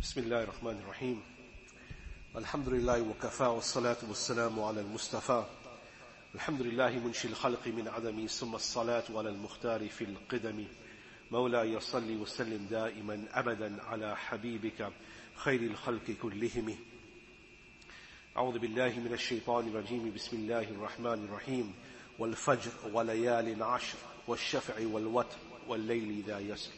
بسم 0.00 0.20
الله 0.20 0.42
الرحمن 0.42 0.78
الرحيم. 0.84 1.22
الحمد 2.36 2.68
لله 2.68 3.00
وكفى 3.02 3.44
والصلاة 3.44 3.96
والسلام 4.08 4.60
على 4.60 4.80
المصطفى. 4.80 5.44
الحمد 6.34 6.62
لله 6.62 6.90
منشي 6.90 7.28
الخلق 7.28 7.66
من 7.66 7.88
عدم 7.88 8.26
ثم 8.26 8.54
الصلاة 8.54 9.04
على 9.10 9.28
المختار 9.28 9.88
في 9.88 10.04
القدم. 10.04 10.64
مولاي 11.30 11.80
صل 11.80 12.16
وسلم 12.16 12.66
دائما 12.70 13.24
أبدا 13.32 13.82
على 13.82 14.16
حبيبك 14.16 14.92
خير 15.34 15.60
الخلق 15.60 16.10
كلهم. 16.22 16.76
أعوذ 18.36 18.58
بالله 18.58 18.98
من 18.98 19.12
الشيطان 19.12 19.68
الرجيم. 19.68 20.12
بسم 20.14 20.36
الله 20.36 20.62
الرحمن 20.62 21.24
الرحيم. 21.24 21.74
والفجر 22.18 22.72
وليال 22.92 23.62
عشر 23.62 23.98
والشفع 24.26 24.86
والوتر 24.86 25.36
والليل 25.68 26.24
إذا 26.24 26.38
يسر. 26.38 26.72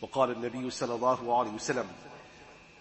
وقال 0.00 0.30
النبي 0.30 0.70
صلى 0.70 0.94
الله 0.94 1.38
عليه 1.38 1.50
وسلم 1.50 1.88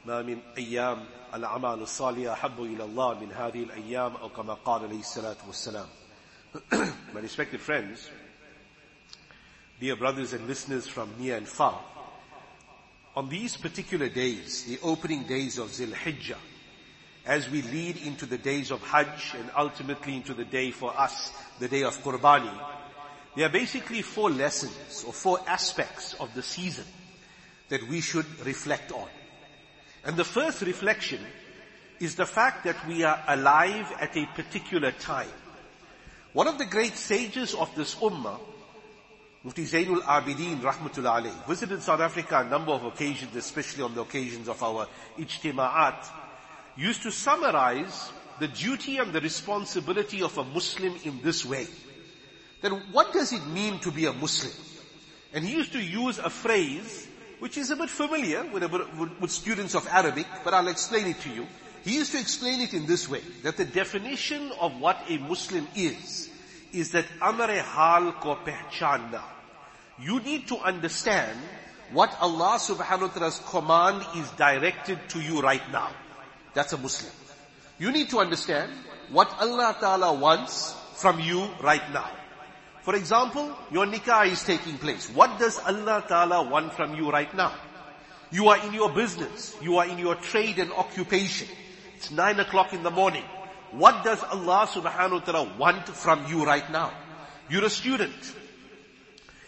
ما 0.07 0.23
من 0.23 0.39
أيام 0.59 1.05
الأعمال 1.35 1.83
الصالحة 1.83 2.33
أحب 2.33 2.63
إلى 2.63 2.85
الله 2.85 3.21
من 3.21 3.33
هذه 3.33 3.63
الأيام 3.63 4.17
أو 4.17 4.29
كما 4.29 4.55
قال 4.55 4.85
عليه 4.85 5.01
الصلاة 5.01 5.37
والسلام 5.47 5.87
My 7.13 7.21
respected 7.21 7.61
friends, 7.61 8.09
dear 9.79 9.97
brothers 9.97 10.33
and 10.33 10.47
listeners 10.47 10.87
from 10.87 11.11
near 11.19 11.37
and 11.37 11.47
far, 11.47 11.79
on 13.15 13.29
these 13.29 13.57
particular 13.57 14.09
days, 14.09 14.65
the 14.65 14.79
opening 14.83 15.25
days 15.25 15.59
of 15.59 15.73
Zil 15.73 15.91
Hijjah, 15.91 16.39
as 17.27 17.51
we 17.51 17.63
lead 17.63 17.97
into 17.99 18.25
the 18.25 18.39
days 18.39 18.71
of 18.71 18.81
Hajj 18.83 19.35
and 19.39 19.51
ultimately 19.57 20.15
into 20.15 20.33
the 20.33 20.45
day 20.45 20.71
for 20.71 20.99
us, 20.99 21.33
the 21.59 21.69
day 21.69 21.83
of 21.83 21.97
Qurbani, 22.03 22.53
there 23.35 23.47
are 23.47 23.53
basically 23.53 24.03
four 24.03 24.31
lessons 24.31 25.05
or 25.07 25.13
four 25.13 25.41
aspects 25.47 26.15
of 26.15 26.33
the 26.35 26.43
season 26.43 26.85
that 27.69 27.83
we 27.89 28.01
should 28.01 28.27
reflect 28.47 28.93
on. 28.93 29.09
And 30.04 30.18
the 30.18 30.24
first 30.24 30.62
reflection 30.62 31.20
is 32.00 32.16
the 32.16 32.26
fact 32.26 32.64
that 32.64 32.88
we 32.88 33.04
are 33.04 33.24
alive 33.28 33.92
at 34.00 34.18
a 34.18 34.26
particular 34.26 34.92
time. 34.92 35.30
One 36.34 36.48
of 36.48 36.58
the 36.58 36.66
great 36.66 36.96
sages 36.96 37.54
of 37.54 37.74
this 37.76 37.96
ummah, 37.96 38.40
Mufti 39.44 39.66
Zainul 39.66 40.02
Abidin 40.02 40.62
Rahmatullah 40.62 41.48
visited 41.48 41.82
South 41.82 42.00
Africa 42.00 42.38
on 42.38 42.48
a 42.48 42.50
number 42.50 42.72
of 42.72 42.84
occasions, 42.86 43.36
especially 43.36 43.84
on 43.84 43.94
the 43.94 44.02
occasions 44.02 44.48
of 44.48 44.62
our 44.64 44.88
ijtima'at, 45.18 46.10
used 46.78 47.04
to 47.04 47.12
summarize 47.12 48.12
the 48.40 48.48
duty 48.48 48.98
and 48.98 49.14
the 49.14 49.22
responsibility 49.22 50.24
of 50.24 50.38
a 50.38 50.44
Muslim 50.44 50.96
in 51.04 51.22
this 51.22 51.46
way. 51.46 51.68
Then 52.62 52.82
what 52.92 53.14
does 53.14 53.34
it 53.34 53.46
mean 53.48 53.80
to 53.80 53.92
be 53.92 54.06
a 54.06 54.14
Muslim? 54.14 54.54
And 55.34 55.46
he 55.46 55.54
used 55.54 55.74
to 55.74 55.82
use 55.82 56.18
a 56.18 56.30
phrase 56.30 57.08
which 57.42 57.58
is 57.58 57.72
a 57.72 57.76
bit 57.76 57.90
familiar 57.90 58.44
with, 58.54 58.62
with, 58.72 59.20
with 59.20 59.32
students 59.32 59.74
of 59.74 59.88
Arabic, 59.88 60.28
but 60.44 60.54
I'll 60.54 60.68
explain 60.68 61.08
it 61.08 61.20
to 61.22 61.30
you. 61.30 61.48
He 61.84 61.96
used 61.96 62.12
to 62.12 62.20
explain 62.20 62.62
it 62.62 62.76
in 62.76 62.86
this 62.86 63.10
way, 63.10 63.22
that 63.42 63.58
the 63.58 63.66
definition 63.66 64.52
of 64.62 64.80
what 64.80 65.02
a 65.10 65.18
Muslim 65.18 65.68
is, 65.76 66.30
is 66.72 66.92
that 66.92 67.06
amare 67.20 67.64
hal 67.64 68.12
ko. 68.22 68.38
You 70.00 70.20
need 70.20 70.48
to 70.50 70.58
understand 70.60 71.36
what 71.92 72.16
Allah 72.22 72.60
subhanahu 72.62 73.02
wa 73.02 73.08
ta'ala's 73.08 73.42
command 73.50 74.06
is 74.18 74.30
directed 74.38 75.00
to 75.10 75.20
you 75.20 75.42
right 75.42 75.66
now. 75.72 75.90
That's 76.54 76.74
a 76.74 76.78
Muslim. 76.78 77.12
You 77.80 77.92
need 77.92 78.12
to 78.12 78.20
understand 78.20 78.72
what 79.10 79.34
Allah 79.42 79.76
ta'ala 79.80 80.14
wants 80.14 80.76
from 80.94 81.20
you 81.20 81.50
right 81.64 81.92
now. 81.92 82.21
For 82.82 82.96
example, 82.96 83.56
your 83.72 83.86
nikah 83.86 84.28
is 84.28 84.44
taking 84.44 84.78
place. 84.78 85.10
What 85.10 85.40
does 85.40 85.60
Allah 85.60 86.04
Ta'ala 86.08 86.50
want 86.50 86.74
from 86.74 86.96
you 86.96 87.12
right 87.12 87.34
now? 87.36 87.54
You 88.32 88.48
are 88.48 88.66
in 88.66 88.74
your 88.74 88.90
business. 88.90 89.56
You 89.62 89.78
are 89.78 89.86
in 89.86 90.00
your 90.00 90.16
trade 90.16 90.58
and 90.58 90.72
occupation. 90.72 91.48
It's 91.98 92.12
nine 92.12 92.40
o'clock 92.40 92.74
in 92.74 92.82
the 92.82 92.90
morning. 92.90 93.24
What 93.72 94.04
does 94.04 94.24
Allah 94.24 94.68
subhanahu 94.68 95.12
wa 95.12 95.20
ta'ala 95.20 95.58
want 95.58 95.88
from 95.88 96.26
you 96.28 96.46
right 96.46 96.70
now? 96.72 96.92
You're 97.50 97.66
a 97.66 97.70
student. 97.70 98.34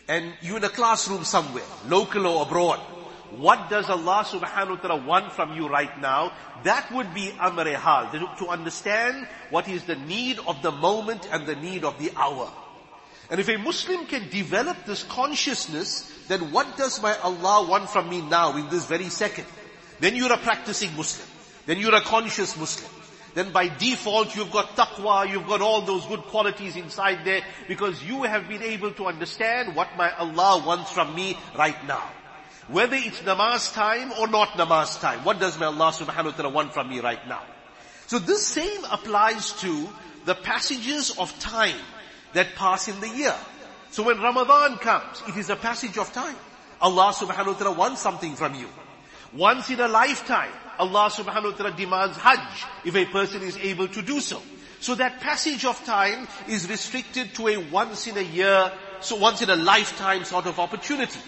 And 0.08 0.34
you're 0.42 0.58
in 0.58 0.64
a 0.64 0.70
classroom 0.70 1.24
somewhere, 1.24 1.64
local 1.88 2.28
or 2.28 2.44
abroad. 2.44 2.80
What 3.32 3.70
does 3.70 3.90
Allah 3.90 4.24
subhanahu 4.28 4.70
wa 4.70 4.76
ta'ala 4.76 5.06
want 5.06 5.32
from 5.32 5.56
you 5.56 5.68
right 5.68 5.98
now? 6.00 6.34
That 6.64 6.92
would 6.92 7.14
be 7.14 7.30
amre 7.40 7.74
hal, 7.74 8.12
to 8.12 8.48
understand 8.48 9.28
what 9.50 9.68
is 9.68 9.86
the 9.86 9.96
need 9.96 10.40
of 10.46 10.62
the 10.62 10.72
moment 10.72 11.28
and 11.32 11.48
the 11.48 11.56
need 11.56 11.84
of 11.84 11.98
the 12.00 12.12
hour. 12.16 12.52
And 13.30 13.40
if 13.40 13.50
a 13.50 13.58
Muslim 13.58 14.06
can 14.06 14.30
develop 14.30 14.86
this 14.86 15.04
consciousness, 15.04 16.12
then 16.28 16.52
what 16.52 16.78
does 16.78 17.02
my 17.02 17.18
Allah 17.20 17.68
want 17.68 17.90
from 17.90 18.10
me 18.10 18.22
now 18.22 18.56
in 18.58 18.70
this 18.70 18.86
very 18.86 19.10
second? 19.10 19.46
Then 20.00 20.16
you're 20.16 20.34
a 20.34 20.38
practicing 20.38 20.96
Muslim. 20.96 21.28
Then 21.66 21.80
you're 21.80 21.96
a 21.96 22.02
conscious 22.02 22.58
Muslim. 22.58 22.92
Then 23.34 23.52
by 23.52 23.68
default 23.68 24.36
you've 24.36 24.52
got 24.52 24.76
taqwa, 24.76 25.30
you've 25.30 25.48
got 25.48 25.62
all 25.62 25.82
those 25.82 26.06
good 26.06 26.22
qualities 26.24 26.76
inside 26.76 27.26
there 27.26 27.42
because 27.68 28.04
you 28.04 28.24
have 28.24 28.48
been 28.48 28.62
able 28.62 28.92
to 28.92 29.08
understand 29.08 29.76
what 29.76 29.98
my 29.98 30.12
Allah 30.16 30.64
wants 30.66 30.92
from 30.92 31.16
me 31.16 31.38
right 31.58 31.88
now. 31.88 32.04
Whether 32.68 32.96
it's 32.96 33.20
namaz 33.22 33.74
time 33.74 34.12
or 34.20 34.28
not 34.28 34.50
namaz 34.50 35.00
time, 35.02 35.24
what 35.24 35.40
does 35.40 35.60
my 35.60 35.66
Allah 35.66 35.92
subhanahu 35.92 36.26
wa 36.26 36.32
ta'ala 36.32 36.50
want 36.50 36.74
from 36.74 36.90
me 36.90 37.00
right 37.00 37.28
now? 37.28 37.42
So 38.08 38.20
this 38.20 38.46
same 38.46 38.86
applies 38.86 39.54
to 39.62 39.90
the 40.26 40.36
passages 40.36 41.18
of 41.18 41.38
time 41.40 41.80
that 42.34 42.56
pass 42.56 42.88
in 42.88 43.00
the 43.00 43.10
year. 43.10 43.36
So 43.92 44.04
when 44.04 44.20
Ramadan 44.20 44.78
comes, 44.78 45.22
it 45.28 45.38
is 45.38 45.50
a 45.50 45.56
passage 45.56 45.98
of 45.98 46.12
time. 46.14 46.36
Allah 46.82 47.14
subhanahu 47.14 47.48
wa 47.48 47.54
ta'ala 47.54 47.78
wants 47.78 48.02
something 48.02 48.36
from 48.36 48.56
you. 48.56 48.68
Once 49.34 49.70
in 49.70 49.80
a 49.80 49.88
lifetime, 49.88 50.52
Allah 50.80 51.10
subhanahu 51.10 51.52
wa 51.52 51.58
ta'ala 51.58 51.78
demands 51.78 52.18
Hajj 52.18 52.66
if 52.86 52.96
a 52.96 53.06
person 53.06 53.42
is 53.42 53.56
able 53.58 53.88
to 53.88 54.02
do 54.02 54.20
so. 54.20 54.42
So 54.80 54.96
that 54.96 55.22
passage 55.22 55.64
of 55.64 55.82
time 55.86 56.28
is 56.50 56.70
restricted 56.70 57.34
to 57.36 57.48
a 57.48 57.58
once 57.58 58.08
in 58.08 58.18
a 58.18 58.22
year, 58.22 58.72
so 59.00 59.16
once 59.16 59.42
in 59.42 59.50
a 59.50 59.56
lifetime 59.56 60.26
sort 60.26 60.46
of 60.46 60.60
opportunity. 60.60 61.22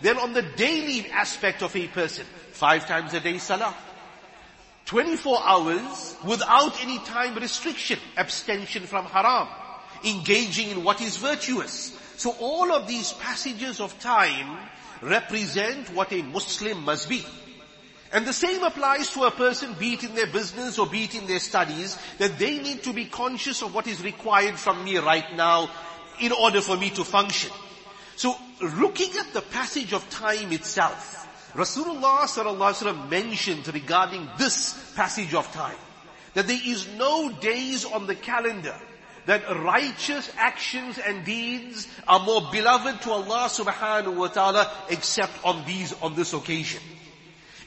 Then 0.00 0.16
on 0.18 0.32
the 0.32 0.42
daily 0.42 1.10
aspect 1.10 1.62
of 1.62 1.76
a 1.76 1.88
person, 1.88 2.24
five 2.52 2.86
times 2.86 3.14
a 3.14 3.20
day 3.20 3.38
salah. 3.38 3.74
24 4.86 5.38
hours 5.42 6.16
without 6.24 6.82
any 6.82 6.98
time 7.00 7.34
restriction, 7.34 7.98
abstention 8.16 8.84
from 8.84 9.06
haram 9.06 9.48
engaging 10.04 10.70
in 10.70 10.84
what 10.84 11.00
is 11.00 11.16
virtuous. 11.16 11.98
So 12.16 12.34
all 12.40 12.72
of 12.72 12.86
these 12.86 13.12
passages 13.14 13.80
of 13.80 13.98
time 14.00 14.58
represent 15.00 15.88
what 15.94 16.12
a 16.12 16.22
Muslim 16.22 16.84
must 16.84 17.08
be. 17.08 17.24
And 18.12 18.26
the 18.26 18.32
same 18.32 18.62
applies 18.62 19.10
to 19.14 19.24
a 19.24 19.30
person, 19.30 19.74
be 19.78 19.94
it 19.94 20.04
in 20.04 20.14
their 20.14 20.26
business 20.26 20.78
or 20.78 20.86
be 20.86 21.04
it 21.04 21.14
in 21.14 21.26
their 21.26 21.38
studies, 21.38 21.96
that 22.18 22.38
they 22.38 22.58
need 22.58 22.82
to 22.82 22.92
be 22.92 23.06
conscious 23.06 23.62
of 23.62 23.74
what 23.74 23.86
is 23.86 24.04
required 24.04 24.58
from 24.58 24.84
me 24.84 24.98
right 24.98 25.34
now 25.34 25.70
in 26.20 26.30
order 26.30 26.60
for 26.60 26.76
me 26.76 26.90
to 26.90 27.04
function. 27.04 27.50
So 28.16 28.36
looking 28.60 29.16
at 29.18 29.32
the 29.32 29.40
passage 29.40 29.94
of 29.94 30.08
time 30.10 30.52
itself, 30.52 31.18
Rasulullah 31.54 32.24
sallallahu 32.24 33.08
mentioned 33.08 33.72
regarding 33.72 34.28
this 34.38 34.92
passage 34.94 35.34
of 35.34 35.50
time, 35.52 35.76
that 36.34 36.46
there 36.46 36.60
is 36.62 36.86
no 36.96 37.32
days 37.32 37.84
on 37.84 38.06
the 38.06 38.14
calendar 38.14 38.78
that 39.26 39.42
righteous 39.60 40.30
actions 40.36 40.98
and 40.98 41.24
deeds 41.24 41.88
are 42.08 42.20
more 42.20 42.48
beloved 42.50 43.02
to 43.02 43.10
Allah 43.10 43.48
subhanahu 43.48 44.16
wa 44.16 44.28
ta'ala 44.28 44.70
except 44.90 45.32
on 45.44 45.64
these, 45.64 45.92
on 46.02 46.14
this 46.14 46.32
occasion. 46.32 46.82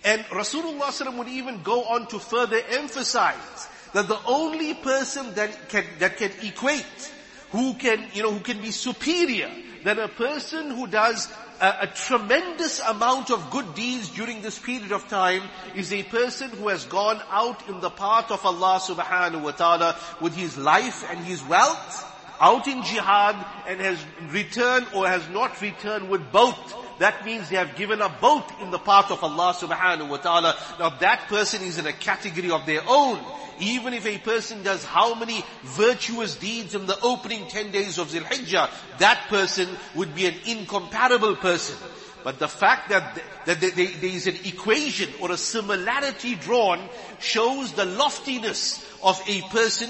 And 0.03 0.21
Rasulullah 0.25 1.17
would 1.17 1.27
even 1.27 1.63
go 1.63 1.83
on 1.85 2.07
to 2.07 2.19
further 2.19 2.61
emphasize 2.69 3.67
that 3.93 4.07
the 4.07 4.19
only 4.27 4.73
person 4.73 5.33
that 5.35 5.69
can, 5.69 5.85
that 5.99 6.17
can 6.17 6.31
equate, 6.43 7.11
who 7.51 7.73
can, 7.75 8.05
you 8.13 8.23
know, 8.23 8.31
who 8.31 8.41
can 8.41 8.61
be 8.61 8.71
superior 8.71 9.49
than 9.85 9.99
a 9.99 10.07
person 10.07 10.71
who 10.71 10.87
does 10.87 11.31
a, 11.61 11.75
a, 11.81 11.87
tremendous 11.87 12.79
amount 12.79 13.29
of 13.29 13.51
good 13.51 13.75
deeds 13.75 14.09
during 14.09 14.41
this 14.41 14.57
period 14.57 14.91
of 14.91 15.07
time 15.07 15.43
is 15.75 15.93
a 15.93 16.01
person 16.01 16.49
who 16.49 16.69
has 16.69 16.85
gone 16.85 17.21
out 17.29 17.69
in 17.69 17.79
the 17.81 17.91
path 17.91 18.31
of 18.31 18.43
Allah 18.43 18.79
subhanahu 18.81 19.43
wa 19.43 19.51
ta'ala 19.51 19.95
with 20.19 20.35
his 20.35 20.57
life 20.57 21.05
and 21.11 21.19
his 21.19 21.43
wealth, 21.43 22.03
out 22.41 22.67
in 22.67 22.81
jihad 22.81 23.35
and 23.67 23.79
has 23.79 24.03
returned 24.31 24.87
or 24.95 25.07
has 25.07 25.29
not 25.29 25.61
returned 25.61 26.09
with 26.09 26.31
both. 26.31 26.84
That 26.99 27.25
means 27.25 27.49
they 27.49 27.57
have 27.57 27.75
given 27.75 28.01
up 28.01 28.21
both 28.21 28.61
in 28.61 28.71
the 28.71 28.79
path 28.79 29.11
of 29.11 29.23
Allah 29.23 29.53
subhanahu 29.53 30.09
wa 30.09 30.17
ta'ala. 30.17 30.55
Now 30.79 30.89
that 30.89 31.27
person 31.27 31.61
is 31.63 31.77
in 31.77 31.85
a 31.85 31.93
category 31.93 32.51
of 32.51 32.65
their 32.65 32.81
own. 32.87 33.19
Even 33.59 33.93
if 33.93 34.05
a 34.05 34.17
person 34.17 34.63
does 34.63 34.83
how 34.83 35.15
many 35.15 35.43
virtuous 35.63 36.35
deeds 36.35 36.75
in 36.75 36.85
the 36.85 36.99
opening 37.01 37.47
10 37.47 37.71
days 37.71 37.97
of 37.97 38.09
Zilhijjah, 38.09 38.69
that 38.99 39.27
person 39.29 39.69
would 39.95 40.13
be 40.13 40.25
an 40.25 40.35
incomparable 40.45 41.35
person. 41.35 41.77
But 42.23 42.39
the 42.39 42.47
fact 42.47 42.89
that, 42.89 43.21
that 43.45 43.61
there 43.61 43.69
is 44.01 44.27
an 44.27 44.35
equation 44.45 45.09
or 45.21 45.31
a 45.31 45.37
similarity 45.37 46.35
drawn 46.35 46.81
shows 47.19 47.71
the 47.73 47.85
loftiness 47.85 48.83
of 49.03 49.21
a 49.27 49.41
person 49.43 49.89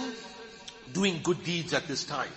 doing 0.92 1.22
good 1.24 1.44
deeds 1.44 1.74
at 1.74 1.88
this 1.88 2.04
time. 2.04 2.30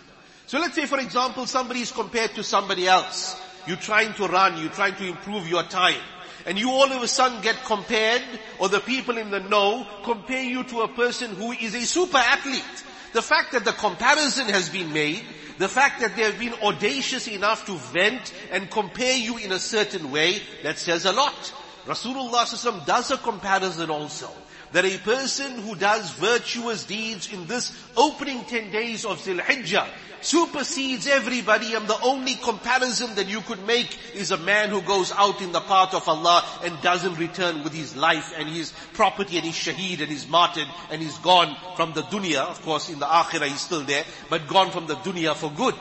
So 0.47 0.59
let's 0.61 0.75
say 0.75 0.87
for 0.87 0.99
example 0.99 1.47
somebody 1.47 1.81
is 1.81 1.93
compared 1.93 2.35
to 2.37 2.45
somebody 2.45 2.87
else. 2.87 3.39
You're 3.69 3.77
trying 3.77 4.15
to 4.15 4.27
run, 4.27 4.57
you're 4.61 4.71
trying 4.71 4.97
to 4.97 5.07
improve 5.07 5.47
your 5.47 5.63
time. 5.63 6.01
and 6.47 6.59
you 6.59 6.71
all 6.71 6.91
of 6.91 7.03
a 7.03 7.09
sudden 7.09 7.43
get 7.43 7.63
compared, 7.67 8.23
or 8.59 8.71
the 8.71 8.81
people 8.81 9.19
in 9.19 9.31
the 9.31 9.39
know 9.39 9.87
compare 10.03 10.43
you 10.43 10.65
to 10.65 10.81
a 10.81 10.89
person 10.89 11.35
who 11.35 11.53
is 11.53 11.75
a 11.75 11.83
super 11.83 12.17
athlete. 12.17 12.85
The 13.13 13.21
fact 13.21 13.53
that 13.53 13.67
the 13.67 13.73
comparison 13.73 14.49
has 14.49 14.71
been 14.71 14.91
made, 14.93 15.23
the 15.59 15.69
fact 15.69 16.01
that 16.01 16.17
they 16.17 16.23
have 16.23 16.39
been 16.39 16.55
audacious 16.63 17.29
enough 17.29 17.67
to 17.67 17.75
vent 17.75 18.33
and 18.51 18.71
compare 18.71 19.17
you 19.17 19.37
in 19.37 19.53
a 19.53 19.59
certain 19.59 20.11
way, 20.11 20.41
that 20.63 20.79
says 20.79 21.05
a 21.05 21.13
lot. 21.13 21.53
Rasulullah 21.87 22.87
does 22.87 23.11
a 23.11 23.19
comparison 23.19 23.91
also 23.91 24.31
that 24.73 24.85
a 24.85 24.99
person 24.99 25.63
who 25.63 25.75
does 25.75 26.11
virtuous 26.13 26.85
deeds 26.85 27.33
in 27.33 27.47
this 27.47 27.73
opening 27.97 28.45
10 28.45 28.71
days 28.71 29.05
of 29.05 29.21
Zil 29.21 29.39
Hijjah 29.39 29.89
supersedes 30.21 31.07
everybody 31.07 31.75
and 31.75 31.87
the 31.87 32.01
only 32.03 32.35
comparison 32.35 33.15
that 33.15 33.29
you 33.29 33.41
could 33.41 33.65
make 33.67 33.97
is 34.15 34.31
a 34.31 34.37
man 34.37 34.71
who 34.71 34.83
goes 34.83 35.13
out 35.13 35.41
in 35.41 35.53
the 35.53 35.61
path 35.61 35.95
of 35.95 36.09
Allah 36.09 36.45
and 36.65 36.81
doesn't 36.83 37.15
return 37.17 37.63
with 37.65 37.73
his 37.73 37.97
life 37.97 38.33
and 38.37 38.49
his 38.49 38.73
property 38.93 39.37
and 39.37 39.47
his 39.47 39.55
shaheed 39.55 40.01
and 40.01 40.11
his 40.11 40.29
martyred 40.29 40.69
and 40.91 41.01
he's 41.01 41.19
gone 41.19 41.57
from 41.77 41.93
the 41.93 42.03
dunya. 42.03 42.41
Of 42.41 42.63
course 42.63 42.89
in 42.89 42.99
the 42.99 43.07
akhirah 43.07 43.49
he's 43.49 43.61
still 43.61 43.85
there, 43.85 44.05
but 44.29 44.49
gone 44.49 44.71
from 44.71 44.87
the 44.87 44.97
dunya 44.97 45.35
for 45.35 45.51
good. 45.51 45.75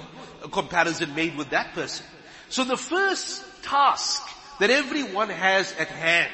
A 0.44 0.50
comparison 0.50 1.16
made 1.16 1.36
with 1.36 1.50
that 1.50 1.74
person. 1.74 2.06
So 2.50 2.64
the 2.64 2.78
first 2.78 3.44
task 3.64 4.22
that 4.60 4.70
everyone 4.70 5.30
has 5.30 5.74
at 5.74 5.88
hand 5.88 6.32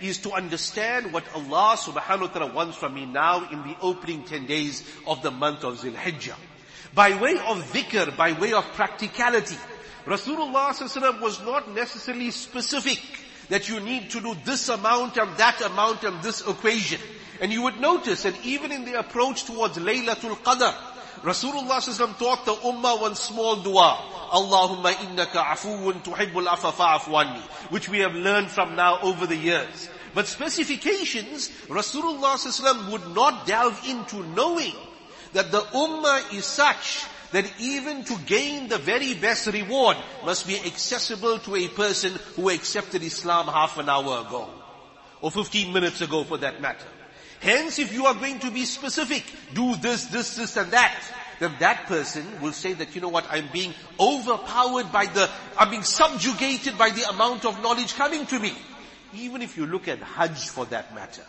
is 0.00 0.18
to 0.18 0.32
understand 0.32 1.12
what 1.12 1.24
Allah 1.34 1.76
subhanahu 1.76 2.20
wa 2.20 2.26
ta'ala 2.28 2.52
wants 2.52 2.76
from 2.76 2.94
me 2.94 3.04
now 3.04 3.48
in 3.50 3.62
the 3.62 3.76
opening 3.82 4.24
10 4.24 4.46
days 4.46 4.82
of 5.06 5.22
the 5.22 5.30
month 5.30 5.64
of 5.64 5.78
Zil 5.78 5.92
Hijjah. 5.92 6.36
By 6.94 7.16
way 7.20 7.34
of 7.34 7.72
dhikr, 7.72 8.16
by 8.16 8.32
way 8.32 8.52
of 8.52 8.64
practicality, 8.72 9.56
Rasulullah 10.06 11.20
was 11.20 11.40
not 11.42 11.72
necessarily 11.72 12.30
specific 12.30 13.00
that 13.48 13.68
you 13.68 13.80
need 13.80 14.10
to 14.10 14.20
do 14.20 14.34
this 14.44 14.68
amount 14.68 15.16
and 15.16 15.36
that 15.36 15.60
amount 15.60 16.04
and 16.04 16.22
this 16.22 16.46
equation. 16.46 17.00
And 17.40 17.52
you 17.52 17.62
would 17.62 17.80
notice 17.80 18.24
that 18.24 18.34
even 18.44 18.72
in 18.72 18.84
the 18.84 18.98
approach 18.98 19.44
towards 19.44 19.78
Laylatul 19.78 20.36
Qadr, 20.38 20.74
Rasulullah 21.22 22.18
taught 22.18 22.44
the 22.44 22.54
ummah 22.54 23.00
one 23.00 23.14
small 23.14 23.56
dua. 23.56 23.98
Allahumma 24.32 24.92
innaka 24.92 25.44
afuun 25.44 26.02
tuhibbul 26.02 26.46
afa 26.46 27.42
Which 27.70 27.88
we 27.88 27.98
have 27.98 28.14
learned 28.14 28.50
from 28.50 28.74
now 28.74 29.00
over 29.00 29.26
the 29.26 29.36
years. 29.36 29.90
But 30.14 30.26
specifications, 30.26 31.50
Rasulullah 31.68 32.90
would 32.90 33.14
not 33.14 33.46
delve 33.46 33.80
into 33.86 34.24
knowing 34.34 34.74
that 35.32 35.50
the 35.50 35.60
ummah 35.60 36.34
is 36.34 36.44
such 36.44 37.04
that 37.32 37.50
even 37.60 38.04
to 38.04 38.16
gain 38.26 38.68
the 38.68 38.78
very 38.78 39.14
best 39.14 39.46
reward 39.46 39.96
must 40.24 40.46
be 40.46 40.56
accessible 40.58 41.38
to 41.38 41.56
a 41.56 41.68
person 41.68 42.12
who 42.36 42.50
accepted 42.50 43.02
Islam 43.02 43.46
half 43.46 43.78
an 43.78 43.88
hour 43.88 44.26
ago. 44.26 44.48
Or 45.20 45.30
15 45.30 45.72
minutes 45.72 46.00
ago 46.00 46.24
for 46.24 46.38
that 46.38 46.60
matter. 46.60 46.86
Hence, 47.40 47.78
if 47.78 47.92
you 47.92 48.06
are 48.06 48.14
going 48.14 48.38
to 48.40 48.50
be 48.50 48.64
specific, 48.64 49.24
do 49.54 49.76
this, 49.76 50.06
this, 50.06 50.36
this 50.36 50.56
and 50.56 50.70
that, 50.72 51.00
then 51.38 51.54
that 51.60 51.86
person 51.86 52.24
will 52.42 52.52
say 52.52 52.74
that, 52.74 52.94
you 52.94 53.00
know 53.00 53.08
what, 53.08 53.26
I'm 53.30 53.48
being 53.52 53.72
overpowered 53.98 54.92
by 54.92 55.06
the, 55.06 55.28
I'm 55.58 55.70
being 55.70 55.82
subjugated 55.82 56.76
by 56.76 56.90
the 56.90 57.08
amount 57.08 57.46
of 57.46 57.62
knowledge 57.62 57.94
coming 57.94 58.26
to 58.26 58.38
me. 58.38 58.52
Even 59.14 59.40
if 59.40 59.56
you 59.56 59.66
look 59.66 59.88
at 59.88 60.00
Hajj 60.00 60.48
for 60.48 60.66
that 60.66 60.94
matter. 60.94 61.24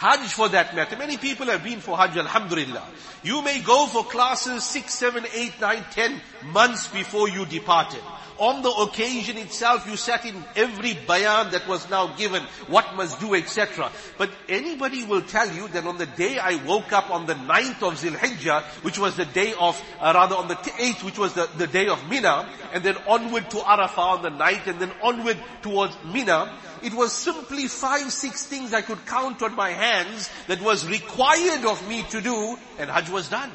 Hajj 0.00 0.32
for 0.32 0.48
that 0.48 0.74
matter. 0.74 0.96
Many 0.96 1.18
people 1.18 1.44
have 1.48 1.62
been 1.62 1.80
for 1.80 1.94
Hajj, 1.94 2.16
Alhamdulillah. 2.16 2.88
You 3.22 3.42
may 3.42 3.60
go 3.60 3.86
for 3.86 4.02
classes 4.02 4.64
six, 4.64 4.94
seven, 4.94 5.26
eight, 5.34 5.60
nine, 5.60 5.84
ten 5.90 6.18
months 6.42 6.88
before 6.88 7.28
you 7.28 7.44
departed. 7.44 8.00
On 8.40 8.62
the 8.62 8.70
occasion 8.70 9.36
itself, 9.36 9.86
you 9.86 9.98
sat 9.98 10.24
in 10.24 10.34
every 10.56 10.94
bayan 11.06 11.50
that 11.50 11.68
was 11.68 11.90
now 11.90 12.06
given, 12.16 12.42
what 12.68 12.96
must 12.96 13.20
do, 13.20 13.34
etc. 13.34 13.92
But 14.16 14.30
anybody 14.48 15.04
will 15.04 15.20
tell 15.20 15.46
you 15.54 15.68
that 15.68 15.84
on 15.84 15.98
the 15.98 16.06
day 16.06 16.38
I 16.38 16.54
woke 16.64 16.90
up 16.90 17.10
on 17.10 17.26
the 17.26 17.34
9th 17.34 17.82
of 17.82 18.00
Zilhijjah, 18.00 18.62
which 18.82 18.98
was 18.98 19.14
the 19.14 19.26
day 19.26 19.52
of, 19.60 19.78
uh, 20.00 20.12
rather 20.14 20.36
on 20.36 20.48
the 20.48 20.54
8th, 20.54 21.04
which 21.04 21.18
was 21.18 21.34
the, 21.34 21.50
the 21.58 21.66
day 21.66 21.88
of 21.88 22.08
Mina, 22.08 22.48
and 22.72 22.82
then 22.82 22.96
onward 23.06 23.50
to 23.50 23.58
Arafah 23.58 23.98
on 23.98 24.22
the 24.22 24.30
9th, 24.30 24.66
and 24.68 24.80
then 24.80 24.92
onward 25.02 25.36
towards 25.60 25.94
Mina, 26.10 26.50
it 26.82 26.94
was 26.94 27.12
simply 27.12 27.68
five, 27.68 28.10
six 28.10 28.46
things 28.46 28.72
I 28.72 28.80
could 28.80 29.04
count 29.04 29.42
on 29.42 29.54
my 29.54 29.68
hands 29.68 30.30
that 30.46 30.62
was 30.62 30.88
required 30.88 31.66
of 31.66 31.86
me 31.86 32.04
to 32.04 32.22
do, 32.22 32.56
and 32.78 32.88
Hajj 32.88 33.10
was 33.10 33.28
done. 33.28 33.50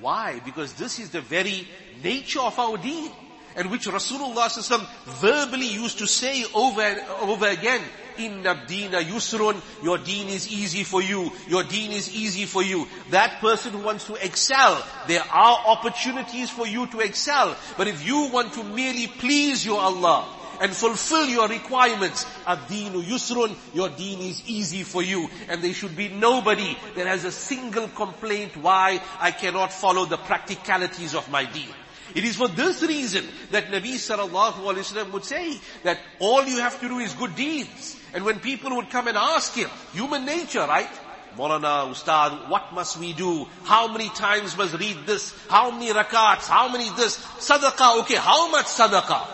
Why? 0.00 0.40
Because 0.44 0.72
this 0.72 0.98
is 0.98 1.10
the 1.10 1.20
very 1.20 1.68
nature 2.02 2.40
of 2.40 2.58
our 2.58 2.78
deen 2.78 3.10
and 3.56 3.70
which 3.70 3.86
Rasulullah 3.86 4.86
verbally 5.20 5.66
used 5.66 5.98
to 5.98 6.06
say 6.06 6.44
over 6.54 6.80
and 6.80 7.00
over 7.20 7.46
again, 7.46 7.80
Inna 8.16 8.64
dina 8.66 8.98
yusrun, 8.98 9.60
your 9.82 9.98
deen 9.98 10.28
is 10.28 10.50
easy 10.50 10.84
for 10.84 11.02
you, 11.02 11.32
your 11.48 11.64
deen 11.64 11.92
is 11.92 12.14
easy 12.14 12.46
for 12.46 12.62
you. 12.62 12.86
That 13.10 13.40
person 13.40 13.72
who 13.72 13.80
wants 13.80 14.06
to 14.06 14.14
excel, 14.24 14.84
there 15.08 15.22
are 15.22 15.58
opportunities 15.66 16.50
for 16.50 16.66
you 16.66 16.86
to 16.88 17.00
excel. 17.00 17.56
But 17.76 17.88
if 17.88 18.06
you 18.06 18.30
want 18.32 18.52
to 18.54 18.62
merely 18.62 19.08
please 19.08 19.64
your 19.66 19.80
Allah, 19.80 20.28
and 20.60 20.72
fulfill 20.72 21.26
your 21.26 21.48
requirements. 21.48 22.26
Ad-deenu 22.46 23.02
yusrun, 23.02 23.56
your 23.74 23.88
deen 23.88 24.20
is 24.20 24.42
easy 24.46 24.82
for 24.82 25.02
you. 25.02 25.28
And 25.48 25.62
there 25.62 25.72
should 25.72 25.96
be 25.96 26.08
nobody 26.08 26.76
that 26.94 27.06
has 27.06 27.24
a 27.24 27.32
single 27.32 27.88
complaint 27.88 28.56
why 28.56 29.02
I 29.18 29.30
cannot 29.32 29.72
follow 29.72 30.04
the 30.04 30.16
practicalities 30.16 31.14
of 31.14 31.28
my 31.30 31.44
deen. 31.44 31.68
It 32.14 32.24
is 32.24 32.36
for 32.36 32.48
this 32.48 32.82
reason 32.82 33.24
that 33.50 33.66
Nabi 33.66 33.94
sallallahu 33.94 34.54
alaihi 34.54 34.84
wasallam 34.84 35.12
would 35.12 35.24
say 35.24 35.58
that 35.82 35.98
all 36.18 36.44
you 36.44 36.58
have 36.58 36.78
to 36.80 36.88
do 36.88 36.98
is 36.98 37.12
good 37.14 37.34
deeds. 37.34 37.96
And 38.12 38.24
when 38.24 38.40
people 38.40 38.76
would 38.76 38.90
come 38.90 39.08
and 39.08 39.16
ask 39.16 39.54
him, 39.54 39.68
human 39.92 40.24
nature, 40.24 40.60
right? 40.60 40.90
Maulana, 41.36 41.90
Ustad, 41.90 42.48
what 42.48 42.72
must 42.72 42.98
we 42.98 43.12
do? 43.12 43.46
How 43.64 43.90
many 43.90 44.08
times 44.10 44.56
must 44.56 44.74
read 44.74 44.98
this? 45.06 45.34
How 45.48 45.70
many 45.70 45.90
rakats? 45.92 46.46
How 46.46 46.68
many 46.68 46.90
this? 46.90 47.18
Sadaqah, 47.18 48.00
okay, 48.02 48.16
how 48.16 48.50
much 48.50 48.66
sadaqah? 48.66 49.26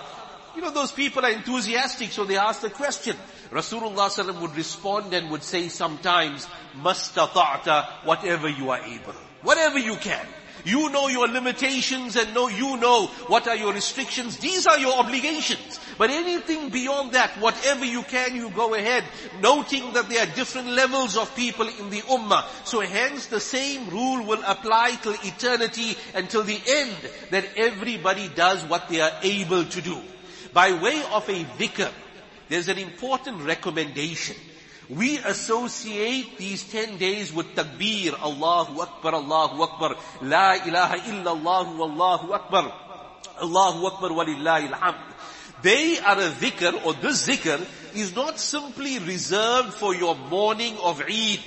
You 0.57 0.63
know, 0.63 0.71
those 0.71 0.93
people 0.93 1.25
are 1.25 1.31
enthusiastic, 1.31 2.11
so 2.11 2.25
they 2.25 2.37
ask 2.37 2.63
the 2.63 2.71
question. 2.71 3.17
Rasulullah 3.51 4.41
would 4.41 4.57
respond 4.57 5.13
and 5.13 5.31
would 5.31 5.43
say 5.43 5.69
sometimes, 5.69 6.47
mastata'ta, 6.77 8.05
whatever 8.05 8.49
you 8.49 8.71
are 8.71 8.81
able. 8.81 9.15
Whatever 9.43 9.79
you 9.79 9.97
can. 9.97 10.27
You 10.65 10.91
know 10.91 11.09
your 11.09 11.29
limitations 11.29 12.17
and 12.17 12.35
know 12.35 12.49
you 12.49 12.77
know 12.77 13.07
what 13.27 13.49
are 13.49 13.57
your 13.57 13.73
restrictions. 13.73 14.37
These 14.39 14.67
are 14.67 14.79
your 14.79 14.99
obligations. 14.99 15.81
But 15.99 16.11
anything 16.11 16.71
beyond 16.71 17.13
that, 17.13 17.31
whatever 17.41 17.85
you 17.85 18.03
can, 18.03 18.35
you 18.35 18.51
go 18.51 18.75
ahead, 18.75 19.05
noting 19.43 19.93
that 19.93 20.09
there 20.09 20.23
are 20.23 20.35
different 20.35 20.69
levels 20.69 21.17
of 21.17 21.35
people 21.37 21.69
in 21.69 21.91
the 21.91 22.01
ummah. 22.03 22.45
So 22.65 22.81
hence 22.81 23.27
the 23.27 23.41
same 23.41 23.89
rule 23.91 24.25
will 24.25 24.43
apply 24.47 24.99
till 25.03 25.15
eternity 25.25 25.97
until 26.15 26.43
the 26.43 26.61
end, 26.67 26.97
that 27.31 27.45
everybody 27.57 28.29
does 28.29 28.65
what 28.65 28.89
they 28.89 29.01
are 29.01 29.13
able 29.23 29.65
to 29.65 29.81
do. 29.81 29.99
By 30.53 30.73
way 30.73 31.03
of 31.13 31.29
a 31.29 31.45
dhikr, 31.45 31.91
there's 32.49 32.69
an 32.69 32.79
important 32.79 33.43
recommendation. 33.43 34.37
We 34.91 35.19
associate 35.19 36.37
these 36.37 36.65
10 36.65 36.99
days 36.99 37.33
with 37.33 37.55
takbir, 37.55 38.19
Allahu 38.21 38.81
Akbar, 38.81 39.15
Allahu 39.15 39.63
Akbar, 39.63 39.95
La 40.23 40.55
ilaha 40.55 40.97
illallah, 41.07 41.67
Allahu 41.79 42.33
Akbar, 42.33 42.73
Allahu 43.41 43.87
Akbar, 43.87 44.11
walillahi 44.11 44.69
alhamd. 44.69 44.99
They 45.63 45.99
are 46.01 46.19
a 46.19 46.31
dhikr, 46.31 46.85
or 46.85 46.95
this 46.95 47.29
dhikr, 47.29 47.65
is 47.95 48.17
not 48.17 48.41
simply 48.41 48.99
reserved 48.99 49.75
for 49.75 49.95
your 49.95 50.17
morning 50.17 50.77
of 50.83 51.01
Eid, 51.03 51.39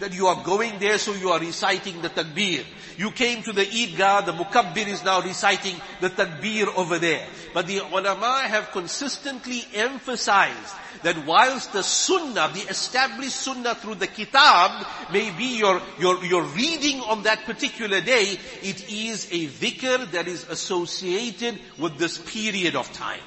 that 0.00 0.14
you 0.14 0.26
are 0.26 0.42
going 0.42 0.78
there 0.78 0.98
so 0.98 1.12
you 1.14 1.30
are 1.30 1.38
reciting 1.38 2.02
the 2.02 2.08
takbir. 2.08 2.64
You 2.96 3.10
came 3.10 3.42
to 3.44 3.52
the 3.52 3.64
Eidgah, 3.64 4.26
the 4.26 4.32
mukabbir 4.32 4.88
is 4.88 5.04
now 5.04 5.20
reciting 5.20 5.76
the 6.00 6.10
takbir 6.10 6.66
over 6.76 6.98
there. 6.98 7.26
But 7.54 7.66
the 7.66 7.78
ulama 7.78 8.42
have 8.46 8.70
consistently 8.72 9.64
emphasized 9.74 10.74
that 11.02 11.26
whilst 11.26 11.72
the 11.72 11.82
sunnah, 11.82 12.50
the 12.52 12.68
established 12.68 13.36
sunnah 13.36 13.74
through 13.74 13.96
the 13.96 14.06
kitab 14.06 14.86
may 15.12 15.30
be 15.30 15.58
your, 15.58 15.80
your, 15.98 16.24
your 16.24 16.42
reading 16.42 17.00
on 17.00 17.22
that 17.22 17.44
particular 17.44 18.00
day, 18.00 18.38
it 18.62 18.90
is 18.90 19.26
a 19.30 19.46
dhikr 19.46 20.10
that 20.12 20.28
is 20.28 20.48
associated 20.48 21.58
with 21.78 21.96
this 21.98 22.18
period 22.18 22.76
of 22.76 22.92
time. 22.92 23.20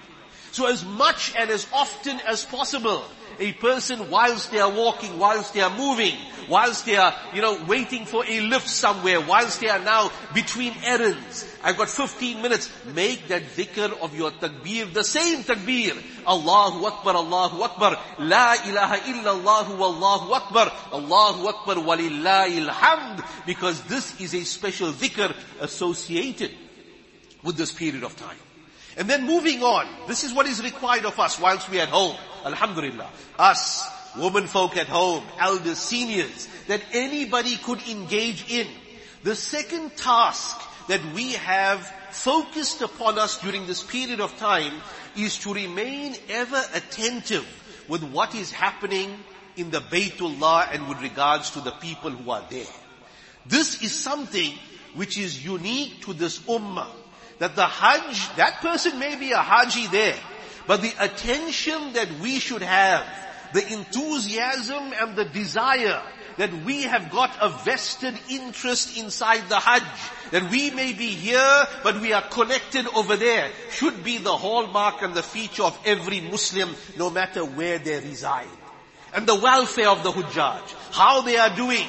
So 0.52 0.68
as 0.68 0.86
much 0.86 1.34
and 1.36 1.50
as 1.50 1.66
often 1.74 2.20
as 2.28 2.46
possible, 2.46 3.04
a 3.40 3.54
person 3.54 4.10
whilst 4.10 4.52
they 4.52 4.60
are 4.60 4.72
walking, 4.72 5.18
whilst 5.20 5.54
they 5.54 5.62
are 5.62 5.76
moving, 5.76 6.16
whilst 6.50 6.86
they 6.86 6.98
are, 6.98 7.14
you 7.34 7.42
know, 7.42 7.64
waiting 7.66 8.06
for 8.06 8.26
a 8.26 8.42
lift 8.42 8.68
somewhere, 8.68 9.22
whilst 9.22 9.62
they 9.62 9.70
are 9.70 9.80
now 9.80 10.12
between 10.34 10.74
errands. 10.84 11.50
I've 11.64 11.78
got 11.78 11.90
15 11.90 12.42
minutes. 12.42 12.70
Make 12.94 13.28
that 13.30 13.44
dhikr 13.44 14.00
of 14.02 14.16
your 14.16 14.32
takbir, 14.32 14.92
the 14.94 15.04
same 15.04 15.44
takbir. 15.44 15.98
Allahu 16.28 16.86
Akbar, 16.86 17.16
Allahu 17.16 17.64
Akbar, 17.64 17.98
La 18.20 18.56
ilaha 18.68 18.98
illallah 18.98 19.78
wallahu 19.78 20.34
Akbar, 20.34 20.72
Allahu 20.92 21.48
Akbar 21.48 21.76
walillahi 21.76 22.68
alhamd. 22.68 23.26
Because 23.46 23.82
this 23.84 24.20
is 24.20 24.34
a 24.34 24.44
special 24.44 24.92
dhikr 24.92 25.34
associated 25.62 26.52
with 27.44 27.56
this 27.58 27.72
period 27.72 28.04
of 28.04 28.16
time. 28.16 28.38
And 28.98 29.10
then 29.10 29.26
moving 29.26 29.64
on, 29.64 29.88
this 30.08 30.24
is 30.24 30.34
what 30.34 30.46
is 30.46 30.62
required 30.64 31.06
of 31.06 31.20
us 31.20 31.40
whilst 31.40 31.70
we 31.70 31.80
are 31.80 31.84
at 31.84 31.90
home. 31.90 32.16
Alhamdulillah, 32.46 33.10
us, 33.40 33.88
women 34.18 34.48
folk 34.48 34.78
at 34.78 34.88
home, 34.88 35.24
elders, 35.40 35.78
seniors, 35.78 36.48
that 36.68 36.82
anybody 36.92 37.58
could 37.58 37.82
engage 37.88 38.50
in. 38.52 38.68
The 39.24 39.36
second 39.36 39.96
task 39.96 40.62
that 40.88 41.02
we 41.14 41.34
have 41.34 41.86
focused 42.12 42.82
upon 42.82 43.18
us 43.18 43.40
during 43.40 43.66
this 43.66 43.84
period 43.84 44.20
of 44.20 44.38
time 44.38 44.74
is 45.16 45.38
to 45.40 45.54
remain 45.54 46.16
ever 46.30 46.62
attentive 46.74 47.48
with 47.88 48.04
what 48.04 48.36
is 48.36 48.52
happening 48.52 49.18
in 49.56 49.72
the 49.72 49.80
Baytullah 49.80 50.74
and 50.74 50.88
with 50.88 51.02
regards 51.02 51.52
to 51.52 51.62
the 51.62 51.72
people 51.72 52.12
who 52.12 52.32
are 52.32 52.46
there. 52.50 52.66
This 53.46 53.82
is 53.82 53.94
something 53.94 54.54
which 54.96 55.18
is 55.18 55.44
unique 55.44 56.02
to 56.06 56.14
this 56.14 56.40
ummah. 56.40 56.88
That 57.40 57.56
the 57.56 57.66
Hajj, 57.66 58.36
that 58.38 58.62
person 58.62 59.00
may 59.00 59.16
be 59.16 59.32
a 59.32 59.40
Haji 59.40 59.88
there, 59.88 60.16
but 60.68 60.82
the 60.82 60.94
attention 61.00 61.94
that 61.94 62.10
we 62.22 62.40
should 62.40 62.62
have, 62.62 63.06
the 63.54 63.66
enthusiasm 63.74 64.94
and 65.00 65.16
the 65.16 65.26
desire 65.26 66.02
that 66.38 66.52
we 66.66 66.84
have 66.84 67.12
got 67.12 67.36
a 67.42 67.50
vested 67.50 68.18
interest 68.30 68.98
inside 68.98 69.48
the 69.50 69.60
Hajj, 69.60 69.84
that 70.32 70.50
we 70.50 70.72
may 70.72 70.94
be 70.94 71.08
here, 71.08 71.68
but 71.84 72.02
we 72.02 72.14
are 72.14 72.24
connected 72.24 72.88
over 72.96 73.16
there, 73.16 73.50
should 73.72 74.04
be 74.04 74.18
the 74.18 74.36
hallmark 74.36 75.02
and 75.02 75.14
the 75.14 75.24
feature 75.24 75.64
of 75.64 75.78
every 75.86 76.22
Muslim, 76.22 76.76
no 76.98 77.10
matter 77.10 77.46
where 77.46 77.78
they 77.78 78.00
reside. 78.00 78.48
And 79.14 79.28
the 79.28 79.36
welfare 79.36 79.90
of 79.90 80.04
the 80.04 80.12
Hujjaj, 80.12 80.62
how 80.92 81.22
they 81.22 81.38
are 81.38 81.56
doing, 81.56 81.88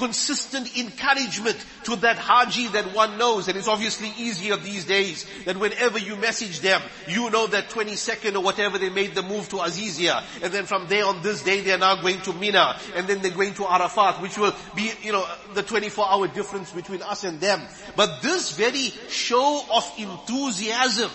consistent 0.00 0.78
encouragement 0.78 1.62
to 1.84 1.94
that 1.96 2.16
Haji 2.16 2.68
that 2.68 2.94
one 2.94 3.18
knows. 3.18 3.48
And 3.48 3.56
it's 3.58 3.68
obviously 3.68 4.10
easier 4.16 4.56
these 4.56 4.86
days 4.86 5.26
that 5.44 5.58
whenever 5.58 5.98
you 5.98 6.16
message 6.16 6.60
them, 6.60 6.80
you 7.06 7.28
know 7.28 7.46
that 7.48 7.68
22nd 7.68 8.34
or 8.34 8.40
whatever 8.40 8.78
they 8.78 8.88
made 8.88 9.14
the 9.14 9.22
move 9.22 9.50
to 9.50 9.56
Azizia. 9.56 10.24
And 10.42 10.54
then 10.54 10.64
from 10.64 10.86
there 10.86 11.04
on 11.04 11.22
this 11.22 11.42
day 11.42 11.60
they 11.60 11.72
are 11.72 11.78
now 11.78 12.00
going 12.00 12.18
to 12.22 12.32
Mina. 12.32 12.80
And 12.94 13.06
then 13.06 13.20
they're 13.20 13.30
going 13.30 13.52
to 13.54 13.66
Arafat, 13.66 14.22
which 14.22 14.38
will 14.38 14.54
be, 14.74 14.90
you 15.02 15.12
know, 15.12 15.26
the 15.52 15.62
24 15.62 16.08
hour 16.08 16.28
difference 16.28 16.72
between 16.72 17.02
us 17.02 17.24
and 17.24 17.38
them. 17.38 17.60
But 17.94 18.22
this 18.22 18.56
very 18.56 18.94
show 19.10 19.62
of 19.70 19.92
enthusiasm 19.98 21.10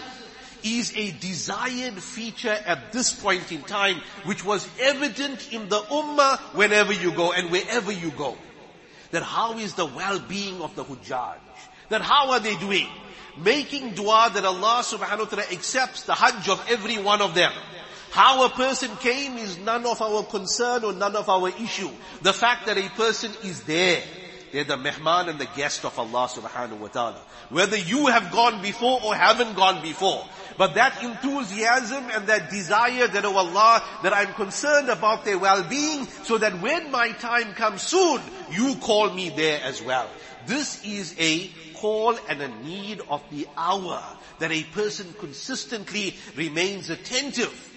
is 0.63 0.95
a 0.95 1.09
desired 1.09 1.95
feature 1.95 2.55
at 2.67 2.91
this 2.91 3.11
point 3.19 3.51
in 3.51 3.63
time, 3.63 3.99
which 4.25 4.45
was 4.45 4.67
evident 4.79 5.51
in 5.51 5.69
the 5.69 5.79
ummah 5.79 6.37
whenever 6.53 6.93
you 6.93 7.11
go 7.11 7.31
and 7.31 7.49
wherever 7.49 7.91
you 7.91 8.11
go 8.11 8.37
that 9.11 9.23
how 9.23 9.57
is 9.57 9.73
the 9.75 9.85
well-being 9.85 10.61
of 10.61 10.75
the 10.75 10.83
Hujjaj? 10.83 11.37
That 11.89 12.01
how 12.01 12.31
are 12.31 12.39
they 12.39 12.55
doing? 12.57 12.87
Making 13.37 13.93
dua 13.93 14.31
that 14.33 14.45
Allah 14.45 14.81
subhanahu 14.83 15.19
wa 15.19 15.25
ta'ala 15.25 15.45
accepts 15.51 16.03
the 16.03 16.13
Hajj 16.13 16.49
of 16.49 16.65
every 16.69 16.97
one 16.97 17.21
of 17.21 17.35
them. 17.35 17.51
How 18.11 18.45
a 18.45 18.49
person 18.49 18.95
came 18.97 19.37
is 19.37 19.57
none 19.57 19.85
of 19.85 20.01
our 20.01 20.23
concern 20.23 20.85
or 20.85 20.93
none 20.93 21.17
of 21.17 21.27
our 21.27 21.49
issue. 21.49 21.89
The 22.21 22.31
fact 22.31 22.65
that 22.67 22.77
a 22.77 22.87
person 22.89 23.31
is 23.43 23.63
there, 23.63 24.01
they're 24.51 24.63
the 24.63 24.77
mehman 24.77 25.29
and 25.29 25.39
the 25.39 25.47
guest 25.55 25.85
of 25.85 25.97
Allah 25.97 26.27
subhanahu 26.27 26.79
wa 26.79 26.87
ta'ala. 26.87 27.21
Whether 27.49 27.77
you 27.77 28.07
have 28.07 28.31
gone 28.31 28.61
before 28.61 28.99
or 29.03 29.15
haven't 29.15 29.55
gone 29.55 29.81
before. 29.81 30.25
But 30.57 30.75
that 30.75 31.03
enthusiasm 31.03 32.05
and 32.13 32.27
that 32.27 32.49
desire 32.49 33.07
that, 33.07 33.25
oh 33.25 33.35
Allah, 33.35 33.83
that 34.03 34.13
I'm 34.13 34.33
concerned 34.33 34.89
about 34.89 35.25
their 35.25 35.37
well-being 35.37 36.05
so 36.23 36.37
that 36.37 36.61
when 36.61 36.91
my 36.91 37.11
time 37.11 37.53
comes 37.53 37.81
soon, 37.81 38.21
you 38.51 38.75
call 38.75 39.11
me 39.11 39.29
there 39.29 39.61
as 39.63 39.81
well. 39.81 40.09
This 40.47 40.83
is 40.85 41.15
a 41.19 41.49
call 41.75 42.17
and 42.29 42.41
a 42.41 42.47
need 42.63 43.01
of 43.09 43.21
the 43.31 43.47
hour 43.57 44.01
that 44.39 44.51
a 44.51 44.63
person 44.63 45.13
consistently 45.19 46.15
remains 46.35 46.89
attentive 46.89 47.74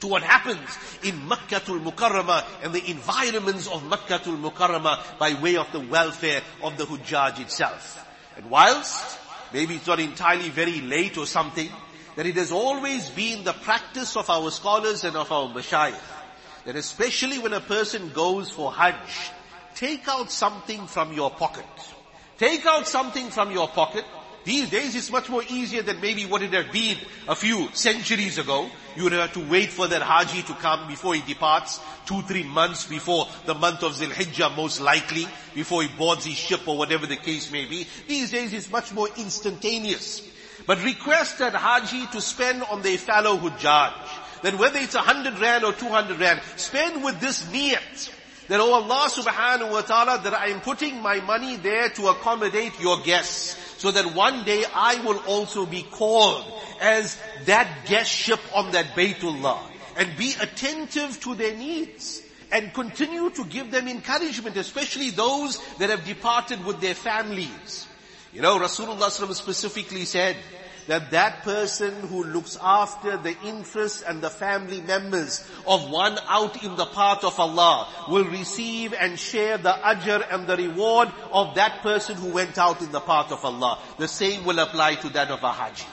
to 0.00 0.06
what 0.06 0.22
happens 0.22 0.58
in 1.02 1.14
Makkatul 1.28 1.82
Mukarramah 1.82 2.44
and 2.62 2.74
the 2.74 2.90
environments 2.90 3.66
of 3.66 3.82
Makkatul 3.82 4.40
Mukarramah 4.40 5.18
by 5.18 5.34
way 5.34 5.56
of 5.56 5.70
the 5.72 5.80
welfare 5.80 6.42
of 6.62 6.76
the 6.76 6.84
Hujjaj 6.84 7.40
itself. 7.40 8.06
And 8.36 8.50
whilst 8.50 9.18
maybe 9.52 9.76
it's 9.76 9.86
not 9.86 10.00
entirely 10.00 10.50
very 10.50 10.80
late 10.80 11.16
or 11.16 11.26
something, 11.26 11.70
that 12.16 12.26
it 12.26 12.36
has 12.36 12.52
always 12.52 13.10
been 13.10 13.44
the 13.44 13.52
practice 13.52 14.16
of 14.16 14.30
our 14.30 14.50
scholars 14.50 15.04
and 15.04 15.16
of 15.16 15.30
our 15.32 15.48
mashayikh, 15.48 15.98
that 16.64 16.76
especially 16.76 17.38
when 17.38 17.52
a 17.52 17.60
person 17.60 18.10
goes 18.10 18.50
for 18.50 18.72
Hajj, 18.72 19.30
take 19.74 20.06
out 20.08 20.30
something 20.30 20.86
from 20.86 21.12
your 21.12 21.30
pocket. 21.30 21.64
Take 22.38 22.66
out 22.66 22.86
something 22.88 23.30
from 23.30 23.52
your 23.52 23.68
pocket. 23.68 24.04
These 24.44 24.68
days 24.70 24.94
it's 24.94 25.10
much 25.10 25.30
more 25.30 25.42
easier 25.48 25.82
than 25.82 26.00
maybe 26.00 26.26
what 26.26 26.42
it 26.42 26.52
had 26.52 26.70
been 26.70 26.98
a 27.26 27.34
few 27.34 27.68
centuries 27.72 28.36
ago. 28.36 28.68
You 28.94 29.04
would 29.04 29.12
have 29.12 29.32
to 29.32 29.40
wait 29.40 29.70
for 29.70 29.88
that 29.88 30.02
Haji 30.02 30.42
to 30.42 30.54
come 30.54 30.86
before 30.86 31.14
he 31.14 31.22
departs, 31.22 31.80
two, 32.04 32.20
three 32.22 32.42
months 32.42 32.86
before 32.86 33.26
the 33.46 33.54
month 33.54 33.82
of 33.82 33.94
Zilhijjah 33.94 34.54
most 34.54 34.80
likely, 34.80 35.26
before 35.54 35.82
he 35.82 35.88
boards 35.88 36.26
his 36.26 36.36
ship 36.36 36.68
or 36.68 36.76
whatever 36.76 37.06
the 37.06 37.16
case 37.16 37.50
may 37.50 37.64
be. 37.64 37.86
These 38.06 38.30
days 38.32 38.52
it's 38.52 38.70
much 38.70 38.92
more 38.92 39.08
instantaneous. 39.16 40.22
But 40.66 40.84
request 40.84 41.38
that 41.38 41.54
Haji 41.54 42.06
to 42.12 42.20
spend 42.20 42.62
on 42.64 42.82
their 42.82 42.98
fellow 42.98 43.38
Hujjaj. 43.38 44.42
That 44.42 44.58
whether 44.58 44.78
it's 44.78 44.94
a 44.94 45.00
hundred 45.00 45.38
rand 45.38 45.64
or 45.64 45.72
two 45.72 45.88
hundred 45.88 46.20
rand, 46.20 46.42
spend 46.56 47.02
with 47.02 47.18
this 47.18 47.44
niyat. 47.44 48.12
That, 48.48 48.60
oh 48.60 48.74
Allah 48.74 49.08
subhanahu 49.08 49.72
wa 49.72 49.80
ta'ala, 49.80 50.20
that 50.24 50.34
I 50.34 50.48
am 50.48 50.60
putting 50.60 51.00
my 51.00 51.20
money 51.20 51.56
there 51.56 51.88
to 51.90 52.08
accommodate 52.08 52.78
your 52.80 53.00
guests. 53.00 53.60
So 53.78 53.90
that 53.90 54.14
one 54.14 54.44
day 54.44 54.64
I 54.72 55.02
will 55.04 55.18
also 55.26 55.66
be 55.66 55.82
called 55.82 56.44
as 56.80 57.18
that 57.44 57.86
guest 57.86 58.10
ship 58.10 58.40
on 58.54 58.72
that 58.72 58.94
Baytullah. 58.94 59.58
And 59.96 60.16
be 60.16 60.34
attentive 60.40 61.20
to 61.20 61.34
their 61.34 61.56
needs 61.56 62.22
and 62.50 62.72
continue 62.72 63.30
to 63.30 63.44
give 63.44 63.70
them 63.70 63.88
encouragement, 63.88 64.56
especially 64.56 65.10
those 65.10 65.58
that 65.78 65.90
have 65.90 66.04
departed 66.04 66.64
with 66.64 66.80
their 66.80 66.94
families. 66.94 67.86
You 68.32 68.42
know, 68.42 68.58
Rasulullah 68.58 69.10
specifically 69.10 70.04
said 70.04 70.36
that 70.86 71.10
that 71.10 71.42
person 71.42 71.94
who 72.08 72.24
looks 72.24 72.58
after 72.60 73.16
the 73.16 73.36
interests 73.44 74.02
and 74.02 74.22
the 74.22 74.30
family 74.30 74.80
members 74.80 75.48
of 75.66 75.90
one 75.90 76.18
out 76.28 76.62
in 76.62 76.76
the 76.76 76.86
path 76.86 77.24
of 77.24 77.38
Allah 77.38 77.88
will 78.08 78.24
receive 78.24 78.92
and 78.94 79.18
share 79.18 79.58
the 79.58 79.72
ajr 79.72 80.24
and 80.32 80.46
the 80.46 80.56
reward 80.56 81.08
of 81.32 81.54
that 81.54 81.82
person 81.82 82.16
who 82.16 82.32
went 82.32 82.58
out 82.58 82.80
in 82.82 82.92
the 82.92 83.00
path 83.00 83.32
of 83.32 83.44
Allah. 83.44 83.78
The 83.98 84.08
same 84.08 84.44
will 84.44 84.58
apply 84.58 84.96
to 84.96 85.08
that 85.10 85.30
of 85.30 85.42
a 85.42 85.52
Haji. 85.52 85.86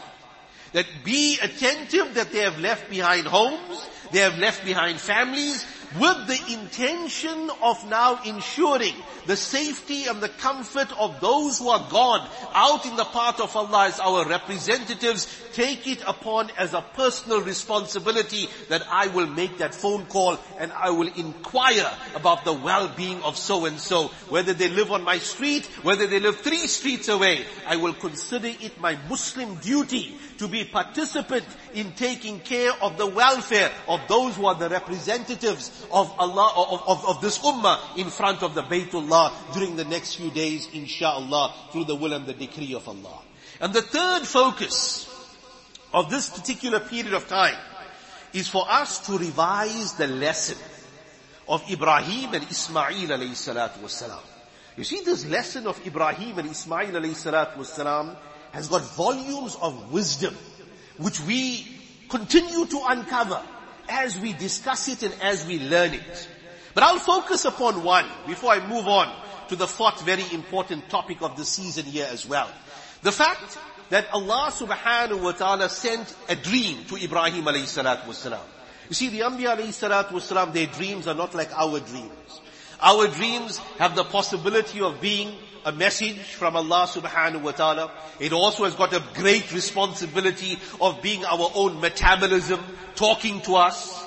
That 0.74 0.86
be 1.04 1.38
attentive 1.42 2.14
that 2.16 2.32
they 2.32 2.40
have 2.40 2.60
left 2.60 2.90
behind 2.90 3.28
homes, 3.28 3.86
they 4.12 4.20
have 4.20 4.38
left 4.38 4.64
behind 4.64 5.00
families, 5.00 5.66
with 6.00 6.28
the 6.28 6.54
intention 6.54 7.50
of 7.62 7.90
now 7.90 8.22
ensuring 8.24 8.94
the 9.26 9.36
safety 9.36 10.06
and 10.06 10.22
the 10.22 10.30
comfort 10.30 10.92
of 10.98 11.20
those 11.20 11.60
who 11.60 11.70
are 11.70 11.86
gone 11.90 12.28
out 12.54 12.86
in 12.86 12.96
the 12.96 13.06
path 13.06 13.40
of 13.42 13.56
Allah 13.56 13.88
as 13.88 14.00
our 14.00 14.26
representatives, 14.26 15.28
take 15.54 15.88
it 15.88 16.02
upon 16.08 16.50
as 16.58 16.74
a 16.74 16.82
personal 16.82 17.42
responsibility 17.42 18.48
that 18.70 18.84
I 18.90 19.08
will 19.08 19.28
make 19.28 19.58
that 19.58 19.76
phone 19.76 20.06
call 20.06 20.40
and 20.60 20.72
I 20.72 20.92
will 20.92 21.10
inquire 21.14 21.92
about 22.16 22.46
the 22.46 22.54
well-being 22.54 23.22
of 23.24 23.38
so 23.38 23.66
and 23.66 23.80
so. 23.80 24.08
Whether 24.30 24.54
they 24.54 24.70
live 24.70 24.92
on 24.92 25.04
my 25.04 25.18
street, 25.18 25.66
whether 25.84 26.08
they 26.08 26.20
live 26.20 26.38
three 26.38 26.68
streets 26.68 27.10
away, 27.10 27.46
I 27.68 27.76
will 27.76 27.94
consider 27.94 28.48
it 28.48 28.80
my 28.80 28.98
Muslim 29.10 29.56
duty 29.56 30.18
to 30.38 30.48
be 30.48 30.64
participant 30.64 31.46
in 31.74 31.92
taking 31.92 32.40
care 32.40 32.72
of 32.82 32.98
the 32.98 33.08
welfare 33.08 33.72
of 33.88 34.02
those 34.08 34.36
who 34.36 34.46
are 34.46 34.56
the 34.56 34.70
representatives 34.70 35.81
of 35.92 36.14
Allah, 36.20 36.54
of, 36.56 36.84
of, 36.88 37.10
of 37.10 37.22
this 37.22 37.40
ummah 37.40 37.98
in 37.98 38.10
front 38.10 38.44
of 38.44 38.54
the 38.56 38.64
Baytullah 38.64 39.32
during 39.54 39.76
the 39.76 39.86
next 39.86 40.16
few 40.16 40.32
days, 40.32 40.68
inshallah, 40.74 41.54
through 41.72 41.86
the 41.86 41.96
will 41.96 42.14
and 42.14 42.26
the 42.26 42.34
decree 42.34 42.74
of 42.74 42.88
Allah. 42.88 43.22
And 43.60 43.74
the 43.74 43.82
third 43.82 44.24
focus 44.24 45.08
of 45.94 46.10
this 46.10 46.30
particular 46.30 46.80
period 46.80 47.14
of 47.14 47.28
time 47.28 47.58
is 48.34 48.48
for 48.48 48.66
us 48.70 49.06
to 49.08 49.18
revise 49.18 49.94
the 49.94 50.08
lesson 50.08 50.58
of 51.48 51.70
Ibrahim 51.70 52.34
and 52.34 52.50
Ismail 52.50 53.10
alayhi 53.10 53.36
salatu 53.36 53.80
wasalam. 53.80 54.22
You 54.78 54.84
see 54.84 55.02
this 55.04 55.26
lesson 55.26 55.68
of 55.68 55.86
Ibrahim 55.86 56.40
and 56.40 56.50
Ismail 56.50 56.92
alayhi 56.92 57.12
salatu 57.12 57.58
wasalam 57.58 58.16
has 58.52 58.70
got 58.70 58.82
volumes 58.96 59.58
of 59.62 59.92
wisdom 59.92 60.36
which 60.98 61.20
we 61.22 61.68
continue 62.10 62.66
to 62.66 62.82
uncover 62.88 63.42
as 63.92 64.18
we 64.20 64.34
discuss 64.34 64.88
it 64.88 65.04
and 65.04 65.14
as 65.22 65.46
we 65.46 65.60
learn 65.60 65.94
it. 65.94 66.30
But 66.74 66.84
I'll 66.84 67.00
focus 67.00 67.46
upon 67.46 67.84
one 67.84 68.06
before 68.26 68.52
I 68.52 68.66
move 68.66 68.88
on 68.88 69.14
to 69.50 69.56
the 69.56 69.68
fourth 69.68 70.02
very 70.04 70.24
important 70.32 70.90
topic 70.90 71.22
of 71.22 71.36
the 71.36 71.44
season 71.44 71.86
here 71.86 72.08
as 72.10 72.26
well. 72.28 72.50
The 73.04 73.12
fact 73.12 73.58
that 73.90 74.10
Allah 74.14 74.52
subhanahu 74.52 75.22
wa 75.22 75.34
ta'ala 75.34 75.68
sent 75.68 76.16
a 76.30 76.36
dream 76.36 76.86
to 76.86 76.96
Ibrahim 76.96 77.44
alayhi 77.44 77.68
salatu 77.68 78.06
wasalam. 78.06 78.40
You 78.88 78.96
see, 78.96 79.10
the 79.10 79.20
Anbiya 79.20 79.58
alayhi 79.58 79.76
salatu 79.76 80.12
wasalam, 80.12 80.54
their 80.54 80.68
dreams 80.68 81.08
are 81.08 81.14
not 81.14 81.36
like 81.36 81.52
our 81.54 81.80
dreams. 81.82 82.42
Our 82.80 83.08
dreams 83.10 83.58
have 83.78 83.96
the 83.96 84.06
possibility 84.06 84.80
of 84.80 85.02
being 85.02 85.36
a 85.66 85.72
message 85.72 86.18
from 86.18 86.56
Allah 86.56 86.88
subhanahu 86.88 87.42
wa 87.42 87.52
ta'ala. 87.52 87.92
It 88.20 88.34
also 88.34 88.64
has 88.66 88.76
got 88.76 88.94
a 88.94 89.04
great 89.14 89.54
responsibility 89.54 90.58
of 90.80 91.02
being 91.02 91.24
our 91.26 91.52
own 91.54 91.80
metabolism, 91.80 92.60
talking 92.96 93.42
to 93.42 93.56
us. 93.56 94.06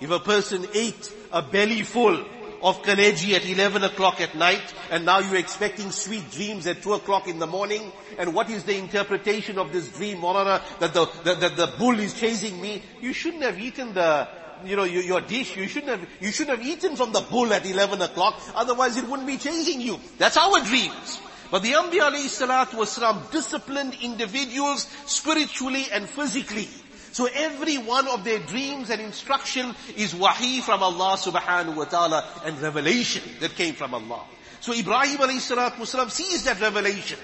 If 0.00 0.10
a 0.10 0.20
person 0.20 0.66
ate 0.74 1.12
a 1.32 1.42
belly 1.42 1.82
full 1.82 2.24
of 2.62 2.82
kaleji 2.82 3.34
at 3.34 3.48
11 3.48 3.84
o'clock 3.84 4.20
at 4.20 4.34
night 4.34 4.74
and 4.90 5.04
now 5.04 5.20
you're 5.20 5.36
expecting 5.36 5.90
sweet 5.90 6.28
dreams 6.32 6.66
at 6.66 6.82
2 6.82 6.94
o'clock 6.94 7.28
in 7.28 7.38
the 7.38 7.46
morning 7.46 7.92
and 8.18 8.34
what 8.34 8.50
is 8.50 8.64
the 8.64 8.76
interpretation 8.76 9.58
of 9.58 9.72
this 9.72 9.88
dream, 9.88 10.18
Maulana, 10.18 10.60
that 10.80 10.92
the, 10.92 11.06
that, 11.24 11.40
that 11.40 11.56
the 11.56 11.72
bull 11.78 11.98
is 11.98 12.14
chasing 12.14 12.60
me? 12.60 12.82
You 13.00 13.12
shouldn't 13.12 13.44
have 13.44 13.58
eaten 13.58 13.94
the, 13.94 14.28
you 14.64 14.76
know, 14.76 14.84
your, 14.84 15.02
your, 15.02 15.20
dish, 15.20 15.56
you 15.56 15.66
shouldn't 15.68 16.00
have, 16.00 16.08
you 16.20 16.30
shouldn't 16.30 16.58
have 16.58 16.66
eaten 16.66 16.96
from 16.96 17.12
the 17.12 17.20
bull 17.20 17.52
at 17.52 17.66
11 17.66 18.00
o'clock, 18.02 18.40
otherwise 18.54 18.96
it 18.96 19.08
wouldn't 19.08 19.26
be 19.26 19.36
chasing 19.36 19.80
you. 19.80 19.98
That's 20.18 20.36
our 20.36 20.60
dreams. 20.64 21.20
But 21.50 21.62
the 21.62 21.72
Anbiya 21.72 22.10
alayhi 22.10 22.66
wasalam 22.66 23.30
disciplined 23.30 23.96
individuals 24.02 24.86
spiritually 25.06 25.86
and 25.92 26.08
physically. 26.08 26.68
So 27.12 27.26
every 27.32 27.78
one 27.78 28.06
of 28.06 28.22
their 28.22 28.38
dreams 28.38 28.90
and 28.90 29.00
instruction 29.00 29.74
is 29.96 30.14
wahi 30.14 30.60
from 30.60 30.82
Allah 30.82 31.16
subhanahu 31.16 31.74
wa 31.74 31.84
ta'ala 31.84 32.24
and 32.44 32.60
revelation 32.60 33.22
that 33.40 33.54
came 33.54 33.74
from 33.74 33.94
Allah. 33.94 34.24
So 34.60 34.74
Ibrahim 34.74 35.18
alayhi 35.18 35.40
wasalam 35.40 36.10
sees 36.10 36.44
that 36.44 36.60
revelation. 36.60 37.18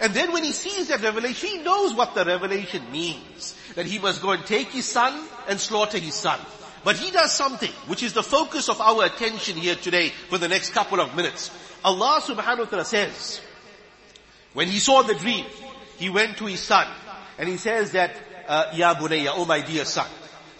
And 0.00 0.12
then 0.14 0.32
when 0.32 0.44
he 0.44 0.52
sees 0.52 0.88
that 0.88 1.02
revelation, 1.02 1.48
he 1.48 1.58
knows 1.58 1.94
what 1.94 2.14
the 2.14 2.24
revelation 2.24 2.90
means. 2.92 3.54
That 3.74 3.86
he 3.86 3.98
must 3.98 4.22
go 4.22 4.30
and 4.30 4.44
take 4.44 4.68
his 4.68 4.86
son 4.86 5.26
and 5.48 5.58
slaughter 5.60 5.98
his 5.98 6.14
son. 6.14 6.38
But 6.88 6.96
he 6.96 7.10
does 7.10 7.34
something, 7.34 7.70
which 7.86 8.02
is 8.02 8.14
the 8.14 8.22
focus 8.22 8.70
of 8.70 8.80
our 8.80 9.04
attention 9.04 9.58
here 9.58 9.74
today 9.74 10.08
for 10.30 10.38
the 10.38 10.48
next 10.48 10.70
couple 10.72 11.02
of 11.02 11.14
minutes. 11.14 11.50
Allah 11.84 12.18
subhanahu 12.24 12.60
wa 12.60 12.64
ta'ala 12.64 12.84
says, 12.86 13.42
when 14.54 14.68
he 14.68 14.78
saw 14.78 15.02
the 15.02 15.14
dream, 15.14 15.44
he 15.98 16.08
went 16.08 16.38
to 16.38 16.46
his 16.46 16.60
son 16.60 16.86
and 17.36 17.46
he 17.46 17.58
says 17.58 17.92
that, 17.92 18.16
uh, 18.48 18.72
Ya 18.72 18.94
bunayya, 18.94 19.32
oh 19.34 19.44
my 19.44 19.60
dear 19.60 19.84
son, 19.84 20.08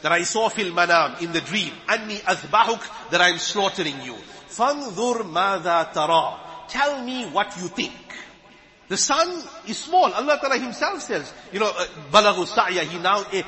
that 0.03 0.13
I 0.13 0.25
saw 0.25 0.51
fil 0.51 0.71
manam 0.71 1.19
in 1.23 1.33
the 1.33 1.41
dream, 1.41 1.73
anni 1.89 2.17
azbahuk, 2.17 3.09
that 3.09 3.23
I'm 3.23 3.39
slaughtering 3.39 3.99
you. 4.03 4.17
Fanzur 4.51 5.25
madha 5.25 5.91
tara. 5.95 6.41
Tell 6.69 7.03
me 7.03 7.25
what 7.31 7.57
you 7.57 7.69
think. 7.69 8.08
The 8.89 8.97
son 8.97 9.43
is 9.67 9.77
small. 9.77 10.11
Allah 10.15 10.39
Ta'ala 10.41 10.59
himself 10.59 11.03
says, 11.03 11.31
you 11.53 11.61
know, 11.61 11.69
uh, 11.69 11.87
Balagu 12.11 12.47
Sa'ya, 12.47 12.85
he 12.85 12.99
now 12.99 13.21
uh, 13.21 13.43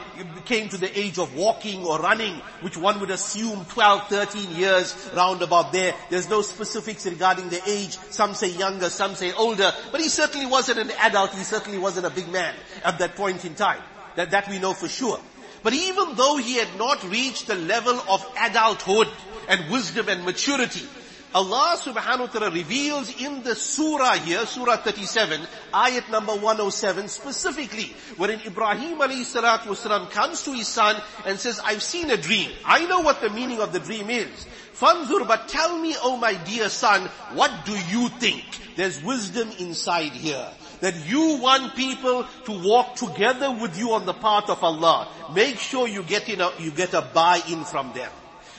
came 0.44 0.68
to 0.68 0.76
the 0.76 0.99
age 0.99 1.18
of 1.18 1.35
walking 1.35 1.82
or 1.82 1.99
running, 1.99 2.35
which 2.61 2.76
one 2.76 3.00
would 3.00 3.11
assume 3.11 3.64
12, 3.64 4.09
13 4.09 4.50
years 4.56 5.11
round 5.16 5.40
about 5.40 5.73
there. 5.73 5.94
There's 6.11 6.28
no 6.28 6.42
specifics 6.42 7.06
regarding 7.06 7.49
the 7.49 7.62
age. 7.66 7.97
Some 8.11 8.35
say 8.35 8.50
younger, 8.50 8.90
some 8.90 9.14
say 9.14 9.32
older. 9.32 9.73
But 9.90 10.02
he 10.02 10.09
certainly 10.11 10.47
wasn't 10.47 10.78
an 10.78 10.90
adult. 11.00 11.35
He 11.35 11.42
certainly 11.42 11.78
wasn't 11.78 12.04
a 12.04 12.11
big 12.11 12.28
man 12.28 12.54
at 12.85 12.99
that 12.99 13.16
point 13.16 13.42
in 13.47 13.54
time. 13.54 13.82
That, 14.16 14.32
that 14.32 14.47
we 14.50 14.59
know 14.59 14.75
for 14.75 14.88
sure. 14.88 15.18
But 15.62 15.73
even 15.73 16.16
though 16.16 16.37
he 16.37 16.56
had 16.56 16.76
not 16.76 17.02
reached 17.09 17.47
the 17.47 17.54
level 17.54 17.99
of 18.09 18.26
adulthood 18.38 19.09
and 19.49 19.70
wisdom 19.70 20.09
and 20.11 20.25
maturity, 20.25 20.87
Allah 21.32 21.78
subhanahu 21.78 22.26
wa 22.26 22.26
ta'ala 22.26 22.50
reveals 22.50 23.14
in 23.22 23.44
the 23.44 23.54
surah 23.54 24.14
here, 24.14 24.44
surah 24.46 24.78
37, 24.78 25.40
ayat 25.72 26.10
number 26.10 26.34
107 26.34 27.06
specifically, 27.06 27.94
wherein 28.16 28.40
Ibrahim 28.44 28.99
alayhi 28.99 29.22
salatu 29.22 29.70
wasalam 29.70 30.10
comes 30.10 30.42
to 30.42 30.52
his 30.52 30.66
son 30.66 31.00
and 31.25 31.38
says, 31.38 31.60
I've 31.62 31.84
seen 31.84 32.10
a 32.10 32.16
dream. 32.16 32.50
I 32.64 32.84
know 32.87 33.00
what 33.00 33.20
the 33.20 33.30
meaning 33.30 33.60
of 33.60 33.72
the 33.72 33.78
dream 33.78 34.10
is. 34.10 34.26
Fanzur, 34.75 35.28
but 35.28 35.46
tell 35.46 35.78
me, 35.78 35.94
oh 36.02 36.16
my 36.16 36.34
dear 36.34 36.68
son, 36.68 37.06
what 37.34 37.64
do 37.64 37.78
you 37.78 38.08
think? 38.18 38.42
There's 38.75 39.00
wisdom 39.00 39.50
inside 39.60 40.12
here. 40.12 40.49
That 40.80 41.06
you 41.06 41.38
want 41.38 41.76
people 41.76 42.26
to 42.46 42.52
walk 42.52 42.96
together 42.96 43.52
with 43.52 43.78
you 43.78 43.92
on 43.92 44.04
the 44.04 44.14
path 44.14 44.49
of 44.50 44.64
Allah. 44.64 45.06
Make 45.32 45.58
sure 45.58 45.87
you 45.87 46.02
get 46.02 46.28
in 46.28 46.40
a, 46.40 46.50
you 46.58 46.72
get 46.72 46.94
a 46.94 47.02
buy-in 47.02 47.64
from 47.64 47.92
them. 47.92 48.10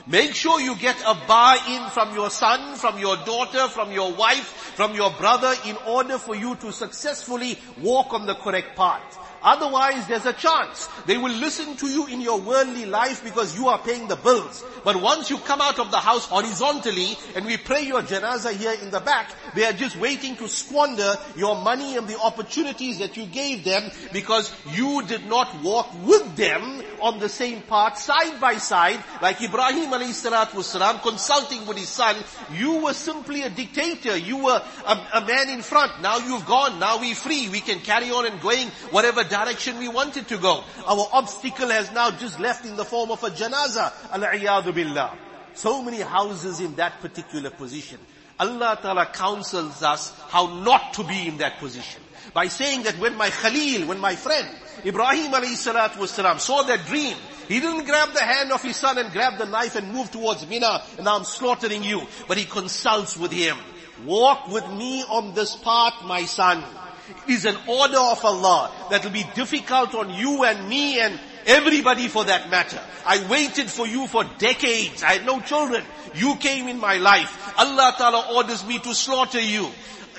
Make 0.07 0.33
sure 0.33 0.59
you 0.59 0.75
get 0.75 0.97
a 1.05 1.13
buy-in 1.27 1.89
from 1.91 2.13
your 2.15 2.29
son, 2.29 2.75
from 2.75 2.97
your 2.97 3.17
daughter, 3.17 3.67
from 3.67 3.91
your 3.91 4.11
wife, 4.13 4.47
from 4.75 4.95
your 4.95 5.11
brother 5.11 5.53
in 5.65 5.75
order 5.87 6.17
for 6.17 6.35
you 6.35 6.55
to 6.55 6.71
successfully 6.71 7.57
walk 7.81 8.13
on 8.13 8.25
the 8.25 8.35
correct 8.35 8.75
path. 8.75 9.17
Otherwise, 9.43 10.07
there's 10.07 10.25
a 10.25 10.33
chance. 10.33 10.87
They 11.05 11.17
will 11.17 11.33
listen 11.33 11.75
to 11.77 11.87
you 11.87 12.07
in 12.07 12.21
your 12.21 12.39
worldly 12.39 12.85
life 12.85 13.23
because 13.23 13.57
you 13.57 13.67
are 13.67 13.79
paying 13.79 14.07
the 14.07 14.15
bills. 14.15 14.63
But 14.83 15.01
once 15.01 15.29
you 15.29 15.37
come 15.37 15.61
out 15.61 15.79
of 15.79 15.91
the 15.91 15.97
house 15.97 16.27
horizontally 16.27 17.17
and 17.35 17.45
we 17.45 17.57
pray 17.57 17.83
your 17.83 18.01
janazah 18.01 18.53
here 18.53 18.73
in 18.81 18.91
the 18.91 18.99
back, 18.99 19.31
they 19.55 19.65
are 19.65 19.73
just 19.73 19.97
waiting 19.97 20.35
to 20.37 20.47
squander 20.47 21.15
your 21.35 21.55
money 21.55 21.97
and 21.97 22.07
the 22.07 22.19
opportunities 22.19 22.99
that 22.99 23.17
you 23.17 23.25
gave 23.25 23.63
them 23.63 23.91
because 24.13 24.53
you 24.73 25.03
did 25.07 25.25
not 25.25 25.61
walk 25.63 25.89
with 26.03 26.35
them 26.35 26.83
on 27.01 27.19
the 27.19 27.29
same 27.29 27.61
path 27.63 27.97
side 27.97 28.39
by 28.39 28.57
side 28.57 29.03
like 29.21 29.41
Ibrahim 29.41 29.91
alayhi 29.91 31.01
consulting 31.01 31.65
with 31.65 31.77
his 31.77 31.89
son. 31.89 32.15
You 32.53 32.83
were 32.83 32.93
simply 32.93 33.43
a 33.43 33.49
dictator. 33.49 34.17
You 34.17 34.43
were 34.43 34.61
a, 34.85 35.07
a 35.13 35.25
man 35.25 35.49
in 35.49 35.61
front. 35.61 36.01
Now 36.01 36.17
you've 36.17 36.45
gone. 36.45 36.79
Now 36.79 36.99
we're 36.99 37.15
free. 37.15 37.49
We 37.49 37.59
can 37.59 37.79
carry 37.79 38.11
on 38.11 38.25
and 38.25 38.39
going 38.41 38.67
whatever 38.91 39.23
direction 39.31 39.79
we 39.79 39.87
wanted 39.87 40.27
to 40.27 40.37
go. 40.37 40.63
Our 40.85 41.07
obstacle 41.13 41.69
has 41.69 41.91
now 41.91 42.11
just 42.11 42.39
left 42.39 42.65
in 42.65 42.75
the 42.75 42.85
form 42.85 43.09
of 43.09 43.23
a 43.23 43.31
janaza. 43.31 43.91
Al-iyadu 44.11 44.73
billah. 44.73 45.17
So 45.55 45.81
many 45.81 46.01
houses 46.01 46.59
in 46.59 46.75
that 46.75 47.01
particular 47.01 47.49
position. 47.49 47.99
Allah 48.39 48.77
Ta'ala 48.81 49.07
counsels 49.07 49.81
us 49.83 50.13
how 50.29 50.61
not 50.61 50.93
to 50.95 51.03
be 51.03 51.27
in 51.27 51.37
that 51.37 51.57
position. 51.59 52.01
By 52.33 52.47
saying 52.47 52.83
that 52.83 52.97
when 52.99 53.15
my 53.15 53.29
Khalil, 53.29 53.87
when 53.87 53.99
my 53.99 54.15
friend, 54.15 54.47
Ibrahim 54.85 55.31
alayhi 55.31 55.57
salatu 55.57 55.97
wasalam 55.97 56.39
saw 56.39 56.63
that 56.63 56.85
dream, 56.85 57.15
he 57.47 57.59
didn't 57.59 57.85
grab 57.85 58.13
the 58.13 58.23
hand 58.23 58.51
of 58.51 58.61
his 58.63 58.77
son 58.77 58.97
and 58.97 59.11
grab 59.11 59.37
the 59.37 59.45
knife 59.45 59.75
and 59.75 59.91
move 59.91 60.11
towards 60.11 60.47
Mina 60.47 60.81
and 60.97 61.07
I'm 61.07 61.23
slaughtering 61.23 61.83
you. 61.83 62.01
But 62.27 62.37
he 62.37 62.45
consults 62.45 63.17
with 63.17 63.31
him. 63.31 63.57
Walk 64.05 64.47
with 64.47 64.67
me 64.71 65.03
on 65.03 65.33
this 65.35 65.55
path, 65.57 65.93
my 66.05 66.25
son 66.25 66.63
is 67.27 67.45
an 67.45 67.57
order 67.67 67.99
of 67.99 68.23
Allah 68.23 68.71
that 68.89 69.03
will 69.03 69.11
be 69.11 69.25
difficult 69.35 69.95
on 69.95 70.13
you 70.13 70.43
and 70.43 70.67
me 70.67 70.99
and 70.99 71.19
everybody 71.45 72.07
for 72.07 72.25
that 72.25 72.49
matter. 72.49 72.79
I 73.05 73.27
waited 73.27 73.69
for 73.69 73.87
you 73.87 74.07
for 74.07 74.23
decades. 74.37 75.03
I 75.03 75.13
had 75.13 75.25
no 75.25 75.39
children. 75.39 75.83
You 76.15 76.35
came 76.35 76.67
in 76.67 76.79
my 76.79 76.97
life. 76.97 77.53
Allah 77.57 77.95
Ta'ala 77.97 78.35
orders 78.35 78.65
me 78.65 78.79
to 78.79 78.93
slaughter 78.93 79.39
you. 79.39 79.69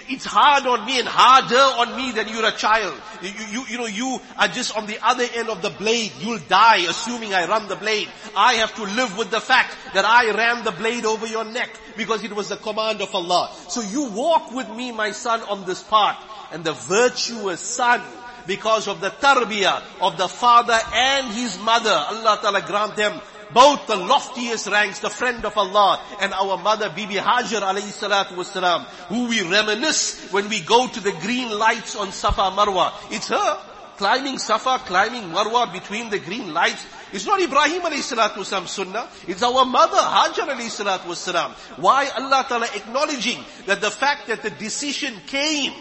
It's 0.09 0.25
hard 0.25 0.67
on 0.67 0.85
me 0.85 0.99
and 0.99 1.09
harder 1.09 1.57
on 1.57 1.97
me 1.97 2.13
than 2.13 2.29
you're 2.29 2.45
a 2.45 2.53
child. 2.53 3.01
You, 3.23 3.31
you, 3.51 3.65
you 3.69 3.79
know, 3.79 3.87
you 3.87 4.21
are 4.37 4.49
just 4.49 4.77
on 4.77 4.87
the 4.87 4.99
other 5.05 5.25
end 5.35 5.49
of 5.49 5.63
the 5.63 5.71
blade. 5.71 6.13
You'll 6.19 6.41
die 6.49 6.79
assuming 6.89 7.33
I 7.35 7.47
run 7.47 7.69
the 7.69 7.77
blade. 7.77 8.09
I 8.37 8.55
have 8.55 8.75
to 8.77 8.83
live 8.83 9.17
with 9.17 9.31
the 9.31 9.41
fact 9.41 9.77
that 9.95 10.05
I 10.05 10.33
ran 10.33 10.65
the 10.65 10.73
blade 10.73 11.05
over 11.05 11.27
your 11.27 11.45
neck 11.45 11.71
because 11.97 12.25
it 12.25 12.35
was 12.35 12.49
the 12.49 12.57
command 12.57 13.01
of 13.01 13.15
Allah. 13.15 13.55
So 13.69 13.81
you 13.81 14.11
walk 14.11 14.53
with 14.53 14.69
me, 14.71 14.91
my 14.93 15.13
son, 15.13 15.41
on 15.43 15.65
this 15.67 15.83
path 15.83 16.19
and 16.53 16.65
the 16.65 16.73
virtuous 16.73 17.61
son 17.61 18.01
because 18.47 18.89
of 18.89 19.01
the 19.01 19.11
tarbiyah 19.11 19.83
of 20.01 20.17
the 20.19 20.29
father 20.29 20.79
and 20.93 21.33
his 21.33 21.59
mother. 21.61 21.91
Allah 21.91 22.39
Ta'ala 22.41 22.63
grant 22.63 22.97
them 22.97 23.21
both 23.53 23.87
the 23.87 23.97
loftiest 23.97 24.71
ranks, 24.71 25.01
the 25.01 25.11
friend 25.11 25.45
of 25.45 25.57
Allah 25.57 26.01
and 26.21 26.33
our 26.33 26.57
mother 26.59 26.89
Bibi 26.89 27.15
Hajar 27.17 27.61
alayhi 27.61 27.93
salatu 27.93 28.33
wasalam, 28.35 28.85
who 29.09 29.29
we 29.29 29.43
reminisce 29.43 30.33
when 30.33 30.49
we 30.49 30.61
go 30.61 30.89
to 30.89 31.01
the 31.01 31.13
green 31.21 31.51
lights 31.51 31.97
on 31.97 32.13
Safa 32.13 32.51
Marwa. 32.57 32.93
It's 33.11 33.29
her 33.29 33.59
climbing 33.97 34.39
Safa, 34.39 34.79
climbing 34.87 35.25
Marwa 35.25 35.73
between 35.73 36.11
the 36.11 36.19
green 36.19 36.55
lights. 36.55 36.87
It's 37.13 37.27
not 37.27 37.41
Ibrahim 37.41 37.83
alayhi 37.83 38.01
salatu 38.01 38.37
wasalam 38.37 38.67
sunnah. 38.67 39.09
It's 39.29 39.43
our 39.43 39.65
mother 39.65 39.99
Hajar 39.99 40.49
alayhi 40.49 40.73
salatu 40.73 41.05
wasalam. 41.05 41.51
Why 41.79 42.09
Allah 42.17 42.47
Ta'ala 42.49 42.67
acknowledging 42.75 43.45
that 43.67 43.81
the 43.81 43.91
fact 43.91 44.29
that 44.29 44.43
the 44.43 44.51
decision 44.51 45.15
came 45.27 45.73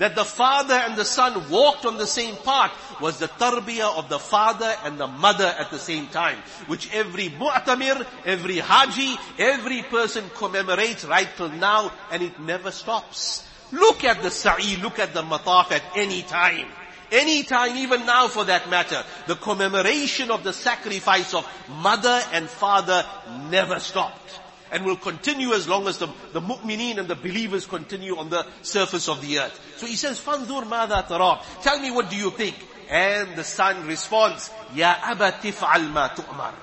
that 0.00 0.14
the 0.14 0.24
father 0.24 0.74
and 0.74 0.96
the 0.96 1.04
son 1.04 1.50
walked 1.50 1.84
on 1.84 1.98
the 1.98 2.06
same 2.06 2.34
path 2.36 2.72
was 3.02 3.18
the 3.18 3.28
tarbiyah 3.28 3.98
of 3.98 4.08
the 4.08 4.18
father 4.18 4.74
and 4.82 4.98
the 4.98 5.06
mother 5.06 5.44
at 5.44 5.70
the 5.70 5.78
same 5.78 6.06
time, 6.06 6.38
which 6.68 6.92
every 6.94 7.28
mu'tamir, 7.28 8.06
every 8.24 8.56
haji, 8.56 9.16
every 9.38 9.82
person 9.82 10.24
commemorates 10.34 11.04
right 11.04 11.28
till 11.36 11.50
now 11.50 11.92
and 12.10 12.22
it 12.22 12.40
never 12.40 12.70
stops. 12.70 13.46
Look 13.72 14.02
at 14.02 14.22
the 14.22 14.30
sa'i, 14.30 14.76
look 14.76 14.98
at 14.98 15.12
the 15.12 15.22
mataf 15.22 15.70
at 15.70 15.82
any 15.94 16.22
time. 16.22 16.68
Any 17.12 17.42
time, 17.42 17.76
even 17.76 18.06
now 18.06 18.28
for 18.28 18.44
that 18.44 18.70
matter, 18.70 19.04
the 19.26 19.36
commemoration 19.36 20.30
of 20.30 20.44
the 20.44 20.54
sacrifice 20.54 21.34
of 21.34 21.46
mother 21.68 22.22
and 22.32 22.48
father 22.48 23.04
never 23.50 23.78
stopped 23.78 24.40
and 24.71 24.85
will 24.85 24.97
continue 24.97 25.53
as 25.53 25.67
long 25.67 25.87
as 25.87 25.97
the, 25.99 26.07
the 26.33 26.41
mu'mineen 26.41 26.97
and 26.97 27.07
the 27.07 27.15
believers 27.15 27.65
continue 27.65 28.17
on 28.17 28.29
the 28.29 28.45
surface 28.61 29.07
of 29.07 29.21
the 29.21 29.39
earth. 29.39 29.59
So 29.77 29.85
he 29.85 29.95
says, 29.95 30.19
فَانْظُرْ 30.19 30.63
مَاذَا 30.65 31.07
تَرَى 31.07 31.61
Tell 31.61 31.79
me 31.79 31.91
what 31.91 32.09
do 32.09 32.15
you 32.15 32.31
think? 32.31 32.55
And 32.89 33.35
the 33.35 33.43
son 33.43 33.87
responds, 33.87 34.49
Ya 34.73 34.95
أَبَا 34.95 35.39
تِفْعَلْ 35.39 35.91
مَا 35.91 36.09
تُؤْمَرْ 36.15 36.53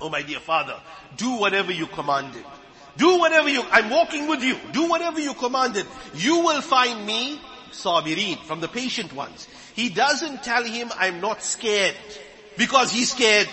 Oh 0.00 0.08
my 0.08 0.22
dear 0.22 0.40
father, 0.40 0.80
do 1.16 1.32
whatever 1.36 1.72
you 1.72 1.86
commanded. 1.86 2.44
Do 2.96 3.18
whatever 3.18 3.48
you, 3.48 3.62
I'm 3.70 3.90
walking 3.90 4.26
with 4.26 4.42
you. 4.42 4.56
Do 4.72 4.88
whatever 4.88 5.20
you 5.20 5.34
commanded. 5.34 5.86
You 6.14 6.40
will 6.40 6.60
find 6.60 7.06
me, 7.06 7.40
sabirin, 7.70 8.38
from 8.44 8.60
the 8.60 8.68
patient 8.68 9.12
ones. 9.12 9.46
He 9.74 9.88
doesn't 9.90 10.42
tell 10.42 10.64
him, 10.64 10.90
I'm 10.96 11.20
not 11.20 11.42
scared. 11.42 11.94
Because 12.56 12.90
he's 12.90 13.12
scared. 13.12 13.48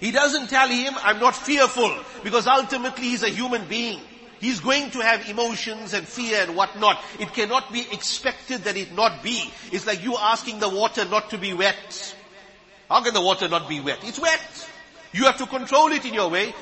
he 0.00 0.10
doesn't 0.10 0.48
tell 0.48 0.68
him, 0.68 0.94
I'm 1.02 1.20
not 1.20 1.34
fearful, 1.34 1.94
because 2.22 2.46
ultimately 2.46 3.04
he's 3.04 3.22
a 3.22 3.28
human 3.28 3.66
being. 3.66 4.00
He's 4.40 4.60
going 4.60 4.90
to 4.90 5.00
have 5.00 5.28
emotions 5.28 5.94
and 5.94 6.06
fear 6.06 6.42
and 6.42 6.54
whatnot. 6.54 7.02
It 7.18 7.32
cannot 7.32 7.72
be 7.72 7.80
expected 7.92 8.64
that 8.64 8.76
it 8.76 8.94
not 8.94 9.22
be. 9.22 9.50
It's 9.72 9.86
like 9.86 10.04
you 10.04 10.16
asking 10.18 10.60
the 10.60 10.68
water 10.68 11.06
not 11.06 11.30
to 11.30 11.38
be 11.38 11.54
wet. 11.54 12.14
How 12.90 13.02
can 13.02 13.14
the 13.14 13.22
water 13.22 13.48
not 13.48 13.68
be 13.68 13.80
wet? 13.80 13.98
It's 14.02 14.18
wet. 14.18 14.68
You 15.12 15.24
have 15.24 15.38
to 15.38 15.46
control 15.46 15.88
it 15.92 16.04
in 16.04 16.12
your 16.12 16.28
way. 16.28 16.54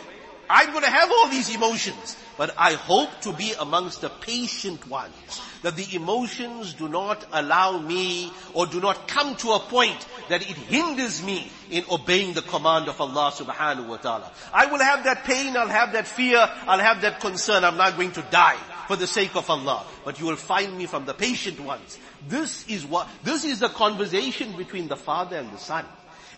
I'm 0.48 0.70
going 0.72 0.84
to 0.84 0.90
have 0.90 1.10
all 1.10 1.28
these 1.28 1.54
emotions, 1.54 2.16
but 2.36 2.54
I 2.58 2.74
hope 2.74 3.10
to 3.22 3.32
be 3.32 3.52
amongst 3.58 4.00
the 4.00 4.08
patient 4.08 4.88
ones. 4.88 5.14
That 5.62 5.76
the 5.76 5.96
emotions 5.96 6.74
do 6.74 6.88
not 6.88 7.24
allow 7.32 7.78
me 7.78 8.30
or 8.52 8.66
do 8.66 8.80
not 8.80 9.08
come 9.08 9.34
to 9.36 9.52
a 9.52 9.60
point 9.60 10.06
that 10.28 10.42
it 10.42 10.56
hinders 10.56 11.22
me 11.22 11.50
in 11.70 11.84
obeying 11.90 12.34
the 12.34 12.42
command 12.42 12.88
of 12.88 13.00
Allah 13.00 13.32
subhanahu 13.32 13.88
wa 13.88 13.96
ta'ala. 13.96 14.30
I 14.52 14.66
will 14.66 14.80
have 14.80 15.04
that 15.04 15.24
pain, 15.24 15.56
I'll 15.56 15.68
have 15.68 15.92
that 15.92 16.06
fear, 16.06 16.38
I'll 16.66 16.78
have 16.78 17.00
that 17.02 17.20
concern, 17.20 17.64
I'm 17.64 17.78
not 17.78 17.96
going 17.96 18.12
to 18.12 18.22
die 18.30 18.58
for 18.88 18.96
the 18.96 19.06
sake 19.06 19.34
of 19.36 19.48
Allah. 19.48 19.84
But 20.04 20.20
you 20.20 20.26
will 20.26 20.36
find 20.36 20.76
me 20.76 20.86
from 20.86 21.06
the 21.06 21.14
patient 21.14 21.60
ones. 21.60 21.98
This 22.28 22.68
is 22.68 22.84
what, 22.84 23.08
this 23.22 23.44
is 23.44 23.60
the 23.60 23.68
conversation 23.68 24.56
between 24.56 24.88
the 24.88 24.96
father 24.96 25.36
and 25.36 25.50
the 25.50 25.58
son. 25.58 25.86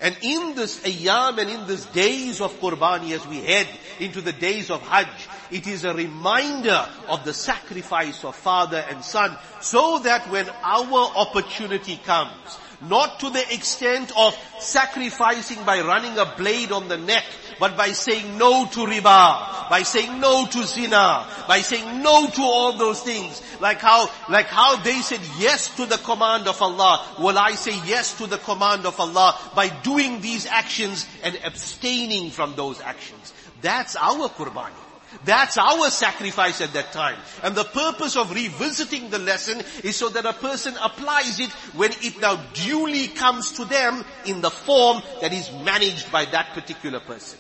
And 0.01 0.17
in 0.21 0.55
this 0.55 0.81
ayyam 0.81 1.39
and 1.39 1.49
in 1.49 1.67
these 1.67 1.87
days 1.87 2.41
of 2.41 2.53
Qurbani 2.61 3.13
as 3.13 3.27
we 3.27 3.39
head 3.39 3.67
into 3.99 4.21
the 4.21 4.33
days 4.33 4.71
of 4.71 4.83
Hajj, 4.83 5.29
it 5.51 5.67
is 5.67 5.85
a 5.85 5.95
reminder 5.95 6.87
of 7.09 7.25
the 7.25 7.33
sacrifice 7.33 8.25
of 8.25 8.37
father 8.37 8.85
and 8.91 9.03
son 9.03 9.37
so 9.61 9.99
that 10.01 10.29
when 10.31 10.49
our 10.63 11.13
opportunity 11.17 11.99
comes, 12.05 12.59
not 12.83 13.21
to 13.21 13.31
the 13.31 13.55
extent 13.55 14.13
of 14.17 14.37
sacrificing 14.59 15.65
by 15.65 15.81
running 15.81 16.19
a 16.19 16.27
blade 16.37 16.73
on 16.73 16.89
the 16.89 16.99
neck, 16.99 17.25
but 17.59 17.77
by 17.77 17.89
saying 17.89 18.37
no 18.39 18.67
to 18.67 18.81
riba, 18.81 19.71
by 19.71 19.83
saying 19.83 20.21
no 20.21 20.47
to 20.47 20.65
zina, 20.65 21.27
by 21.49 21.61
saying 21.61 22.03
no 22.03 22.29
to 22.29 22.43
all 22.43 22.73
those 22.75 23.01
things. 23.03 23.43
Like 23.61 23.79
how, 23.79 24.11
like 24.29 24.47
how 24.47 24.77
they 24.77 25.01
said 25.01 25.21
yes 25.39 25.75
to 25.77 25.87
the 25.87 25.99
command 25.99 26.47
of 26.47 26.61
Allah, 26.61 27.05
will 27.19 27.39
I 27.39 27.53
say 27.53 27.79
yes 27.87 28.19
to 28.19 28.27
the 28.27 28.39
command 28.39 28.87
of 28.87 28.99
Allah 29.01 29.39
by 29.55 29.69
doing 29.69 30.21
these 30.21 30.47
actions 30.47 31.07
and 31.23 31.39
abstaining 31.45 32.31
from 32.31 32.55
those 32.57 32.81
actions. 32.81 33.33
That's 33.63 33.97
our 33.97 34.29
qurbani. 34.29 34.83
That's 35.25 35.57
our 35.57 35.91
sacrifice 35.91 36.61
at 36.61 36.73
that 36.75 36.93
time. 36.93 37.17
And 37.43 37.55
the 37.55 37.65
purpose 37.65 38.17
of 38.17 38.35
revisiting 38.35 39.11
the 39.11 39.19
lesson 39.19 39.63
is 39.83 39.97
so 39.97 40.09
that 40.11 40.27
a 40.27 40.33
person 40.33 40.75
applies 40.83 41.41
it 41.41 41.51
when 41.75 41.93
it 42.03 42.21
now 42.21 42.37
duly 42.53 43.09
comes 43.09 43.53
to 43.53 43.65
them 43.65 44.05
in 44.27 44.41
the 44.41 44.51
form 44.51 45.03
that 45.21 45.33
is 45.33 45.51
managed 45.65 46.11
by 46.13 46.27
that 46.27 46.53
particular 46.53 47.01
person. 47.01 47.39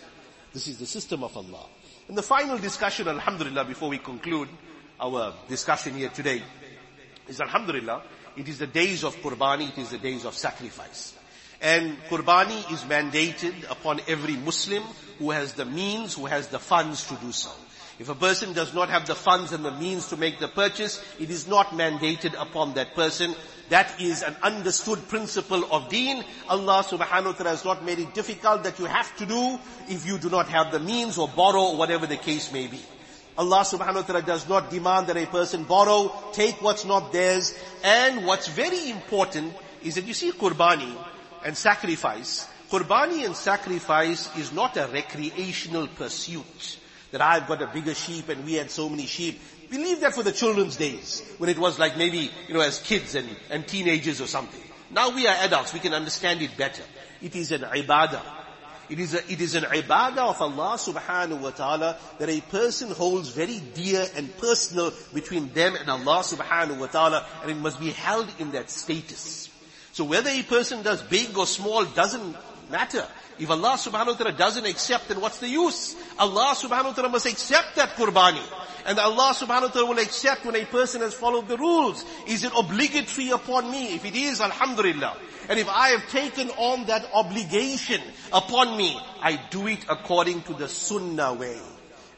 This 0.56 0.68
is 0.68 0.78
the 0.78 0.86
system 0.86 1.22
of 1.22 1.36
Allah. 1.36 1.66
And 2.08 2.16
the 2.16 2.22
final 2.22 2.56
discussion, 2.56 3.06
alhamdulillah, 3.08 3.66
before 3.66 3.90
we 3.90 3.98
conclude 3.98 4.48
our 4.98 5.34
discussion 5.50 5.92
here 5.92 6.08
today, 6.08 6.40
is 7.28 7.42
alhamdulillah, 7.42 8.02
it 8.38 8.48
is 8.48 8.56
the 8.56 8.66
days 8.66 9.04
of 9.04 9.14
Qurbani, 9.16 9.68
it 9.68 9.76
is 9.76 9.90
the 9.90 9.98
days 9.98 10.24
of 10.24 10.34
sacrifice. 10.34 11.12
And 11.60 11.98
Qurbani 12.08 12.72
is 12.72 12.80
mandated 12.84 13.70
upon 13.70 14.00
every 14.08 14.36
Muslim 14.36 14.82
who 15.18 15.30
has 15.30 15.52
the 15.52 15.66
means, 15.66 16.14
who 16.14 16.24
has 16.24 16.48
the 16.48 16.58
funds 16.58 17.06
to 17.08 17.16
do 17.16 17.32
so. 17.32 17.50
If 17.98 18.08
a 18.08 18.14
person 18.14 18.54
does 18.54 18.72
not 18.72 18.88
have 18.88 19.06
the 19.06 19.14
funds 19.14 19.52
and 19.52 19.62
the 19.62 19.72
means 19.72 20.08
to 20.08 20.16
make 20.16 20.38
the 20.38 20.48
purchase, 20.48 21.04
it 21.20 21.28
is 21.28 21.46
not 21.46 21.72
mandated 21.72 22.32
upon 22.40 22.72
that 22.74 22.94
person. 22.94 23.34
That 23.68 24.00
is 24.00 24.22
an 24.22 24.36
understood 24.42 25.08
principle 25.08 25.66
of 25.72 25.88
deen. 25.88 26.24
Allah 26.48 26.84
subhanahu 26.86 27.26
wa 27.26 27.32
ta'ala 27.32 27.50
has 27.50 27.64
not 27.64 27.84
made 27.84 27.98
it 27.98 28.14
difficult 28.14 28.62
that 28.64 28.78
you 28.78 28.84
have 28.84 29.14
to 29.16 29.26
do 29.26 29.58
if 29.88 30.06
you 30.06 30.18
do 30.18 30.30
not 30.30 30.48
have 30.48 30.70
the 30.70 30.78
means 30.78 31.18
or 31.18 31.28
borrow 31.28 31.62
or 31.62 31.76
whatever 31.76 32.06
the 32.06 32.16
case 32.16 32.52
may 32.52 32.68
be. 32.68 32.80
Allah 33.36 33.64
subhanahu 33.68 33.94
wa 33.94 34.02
ta'ala 34.02 34.22
does 34.22 34.48
not 34.48 34.70
demand 34.70 35.08
that 35.08 35.16
a 35.16 35.26
person 35.26 35.64
borrow, 35.64 36.14
take 36.32 36.62
what's 36.62 36.84
not 36.84 37.12
theirs. 37.12 37.54
And 37.82 38.24
what's 38.24 38.48
very 38.48 38.90
important 38.90 39.52
is 39.82 39.96
that 39.96 40.04
you 40.04 40.14
see 40.14 40.32
qurbani 40.32 40.96
and 41.44 41.56
sacrifice. 41.56 42.48
Qurbani 42.70 43.26
and 43.26 43.36
sacrifice 43.36 44.34
is 44.36 44.52
not 44.52 44.76
a 44.76 44.88
recreational 44.92 45.86
pursuit 45.88 46.78
that 47.12 47.20
I've 47.20 47.46
got 47.46 47.62
a 47.62 47.66
bigger 47.66 47.94
sheep 47.94 48.28
and 48.28 48.44
we 48.44 48.54
had 48.54 48.70
so 48.70 48.88
many 48.88 49.06
sheep. 49.06 49.40
We 49.70 49.78
leave 49.78 50.00
that 50.00 50.14
for 50.14 50.22
the 50.22 50.32
children's 50.32 50.76
days, 50.76 51.22
when 51.38 51.50
it 51.50 51.58
was 51.58 51.78
like 51.78 51.96
maybe, 51.96 52.30
you 52.48 52.54
know, 52.54 52.60
as 52.60 52.78
kids 52.80 53.14
and, 53.14 53.28
and 53.50 53.66
teenagers 53.66 54.20
or 54.20 54.26
something. 54.26 54.62
Now 54.90 55.10
we 55.10 55.26
are 55.26 55.36
adults, 55.40 55.72
we 55.72 55.80
can 55.80 55.94
understand 55.94 56.42
it 56.42 56.56
better. 56.56 56.82
It 57.20 57.34
is 57.34 57.52
an 57.52 57.62
ibadah. 57.62 58.22
It 58.88 59.00
is, 59.00 59.14
a, 59.14 59.32
it 59.32 59.40
is 59.40 59.56
an 59.56 59.64
ibadah 59.64 60.18
of 60.18 60.40
Allah 60.40 60.76
subhanahu 60.78 61.40
wa 61.40 61.50
ta'ala 61.50 61.96
that 62.18 62.28
a 62.28 62.40
person 62.40 62.90
holds 62.90 63.30
very 63.30 63.58
dear 63.58 64.06
and 64.14 64.34
personal 64.36 64.92
between 65.12 65.52
them 65.52 65.74
and 65.74 65.90
Allah 65.90 66.22
subhanahu 66.22 66.78
wa 66.78 66.86
ta'ala 66.86 67.26
and 67.42 67.50
it 67.50 67.56
must 67.56 67.80
be 67.80 67.90
held 67.90 68.28
in 68.38 68.52
that 68.52 68.70
status. 68.70 69.50
So 69.92 70.04
whether 70.04 70.30
a 70.30 70.42
person 70.42 70.82
does 70.82 71.02
big 71.02 71.36
or 71.36 71.46
small 71.46 71.84
doesn't 71.84 72.36
matter. 72.70 73.06
If 73.38 73.50
Allah 73.50 73.76
subhanahu 73.76 74.06
wa 74.06 74.14
ta'ala 74.14 74.32
doesn't 74.32 74.66
accept, 74.66 75.08
then 75.08 75.20
what's 75.20 75.38
the 75.38 75.48
use? 75.48 75.94
Allah 76.18 76.54
subhanahu 76.56 76.84
wa 76.84 76.92
ta'ala 76.92 77.08
must 77.10 77.26
accept 77.26 77.76
that 77.76 77.90
qurbani. 77.96 78.42
And 78.86 78.98
Allah 78.98 79.34
subhanahu 79.34 79.62
wa 79.62 79.68
ta'ala 79.68 79.88
will 79.88 79.98
accept 79.98 80.44
when 80.44 80.56
a 80.56 80.64
person 80.64 81.00
has 81.02 81.12
followed 81.12 81.48
the 81.48 81.56
rules. 81.56 82.04
Is 82.26 82.44
it 82.44 82.52
obligatory 82.56 83.30
upon 83.30 83.70
me? 83.70 83.94
If 83.94 84.04
it 84.04 84.14
is, 84.14 84.40
alhamdulillah. 84.40 85.16
And 85.48 85.58
if 85.58 85.68
I 85.68 85.88
have 85.90 86.08
taken 86.08 86.50
on 86.50 86.86
that 86.86 87.08
obligation 87.12 88.00
upon 88.32 88.76
me, 88.76 88.98
I 89.20 89.40
do 89.50 89.66
it 89.66 89.84
according 89.88 90.42
to 90.42 90.54
the 90.54 90.68
sunnah 90.68 91.34
way. 91.34 91.60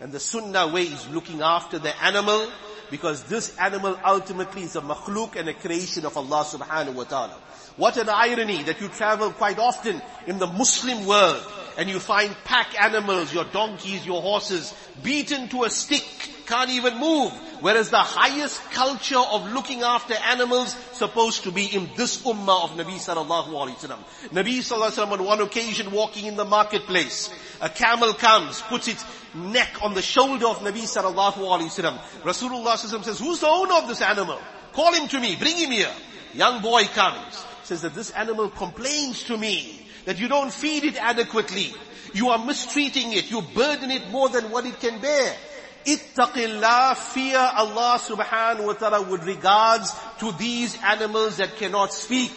And 0.01 0.13
the 0.13 0.21
sunnah 0.21 0.69
way 0.69 0.85
is 0.85 1.09
looking 1.09 1.43
after 1.43 1.79
the 1.79 1.93
animal, 2.05 2.49
because 2.91 3.25
this 3.25 3.57
animal 3.59 3.99
ultimately 4.05 4.63
is 4.63 4.77
a 4.77 4.81
makhluk 4.81 5.37
and 5.37 5.49
a 5.49 5.55
creation 5.55 6.07
of 6.07 6.17
Allah 6.17 6.45
subhanahu 6.45 6.95
wa 6.95 7.05
ta'ala. 7.05 7.37
What 7.79 7.97
an 7.97 8.09
irony 8.09 8.65
that 8.65 8.81
you 8.81 8.89
travel 8.89 9.31
quite 9.31 9.61
often 9.61 10.03
in 10.27 10.39
the 10.39 10.49
Muslim 10.49 11.07
world 11.07 11.41
and 11.77 11.89
you 11.89 12.01
find 12.01 12.35
pack 12.43 12.75
animals, 12.83 13.33
your 13.33 13.45
donkeys, 13.45 14.05
your 14.05 14.21
horses, 14.21 14.75
beaten 15.01 15.49
to 15.51 15.63
a 15.63 15.71
stick, 15.71 16.03
can't 16.45 16.71
even 16.71 16.99
move. 16.99 17.31
Whereas 17.61 17.91
the 17.91 17.99
highest 17.99 18.61
culture 18.73 19.21
of 19.21 19.53
looking 19.53 19.83
after 19.83 20.15
animals 20.15 20.75
supposed 20.93 21.45
to 21.45 21.53
be 21.53 21.67
in 21.67 21.89
this 21.97 22.25
ummah 22.25 22.65
of 22.65 22.71
Nabi 22.71 22.97
sallallahu 22.97 23.51
alaihi 23.51 23.77
wasallam. 23.77 24.01
Nabi 24.31 24.59
sallallahu 24.59 24.91
alaihi 24.91 25.07
wasallam 25.07 25.13
on 25.13 25.25
one 25.25 25.41
occasion 25.41 25.93
walking 25.93 26.27
in 26.27 26.35
the 26.35 26.45
marketplace, 26.45 27.33
a 27.61 27.69
camel 27.69 28.13
comes, 28.13 28.61
puts 28.63 28.89
its 28.89 29.05
neck 29.37 29.85
on 29.85 29.95
the 29.95 30.03
shoulder 30.03 30.49
of 30.49 30.59
Nabi 30.59 30.83
sallallahu 30.83 31.35
alaihi 31.35 31.71
wasallam. 31.71 31.97
Rasulullah 32.23 32.77
says, 32.77 33.21
who's 33.21 33.39
the 33.39 33.47
owner 33.47 33.75
of 33.75 33.87
this 33.87 34.03
animal? 34.03 34.41
Call 34.73 34.93
him 34.95 35.07
to 35.07 35.21
me, 35.21 35.37
bring 35.37 35.57
him 35.57 35.71
here. 35.71 35.93
Young 36.35 36.61
boy 36.61 36.83
comes 36.87 37.45
says 37.69 37.83
that 37.83 37.95
this 37.95 38.11
animal 38.13 38.49
complains 38.49 39.25
to 39.25 39.37
me 39.37 39.87
that 40.07 40.19
you 40.19 40.27
don't 40.27 40.51
feed 40.51 40.85
it 40.85 40.97
adequately. 40.97 41.75
You 42.15 42.31
are 42.31 42.43
mistreating 42.43 43.13
it. 43.13 43.31
You 43.31 43.43
burden 43.43 43.91
it 43.91 44.11
more 44.11 44.31
than 44.31 44.51
what 44.51 44.65
it 44.65 44.81
can 44.81 44.99
bear. 45.01 45.37
Ittaqillah, 45.85 46.97
fear 46.97 47.39
Allah 47.39 47.99
subhanahu 48.01 48.67
wa 48.67 48.73
ta'ala 48.73 49.03
with 49.03 49.25
regards 49.25 49.95
to 50.21 50.33
these 50.33 50.79
animals 50.83 51.37
that 51.37 51.57
cannot 51.57 51.93
speak. 51.93 52.33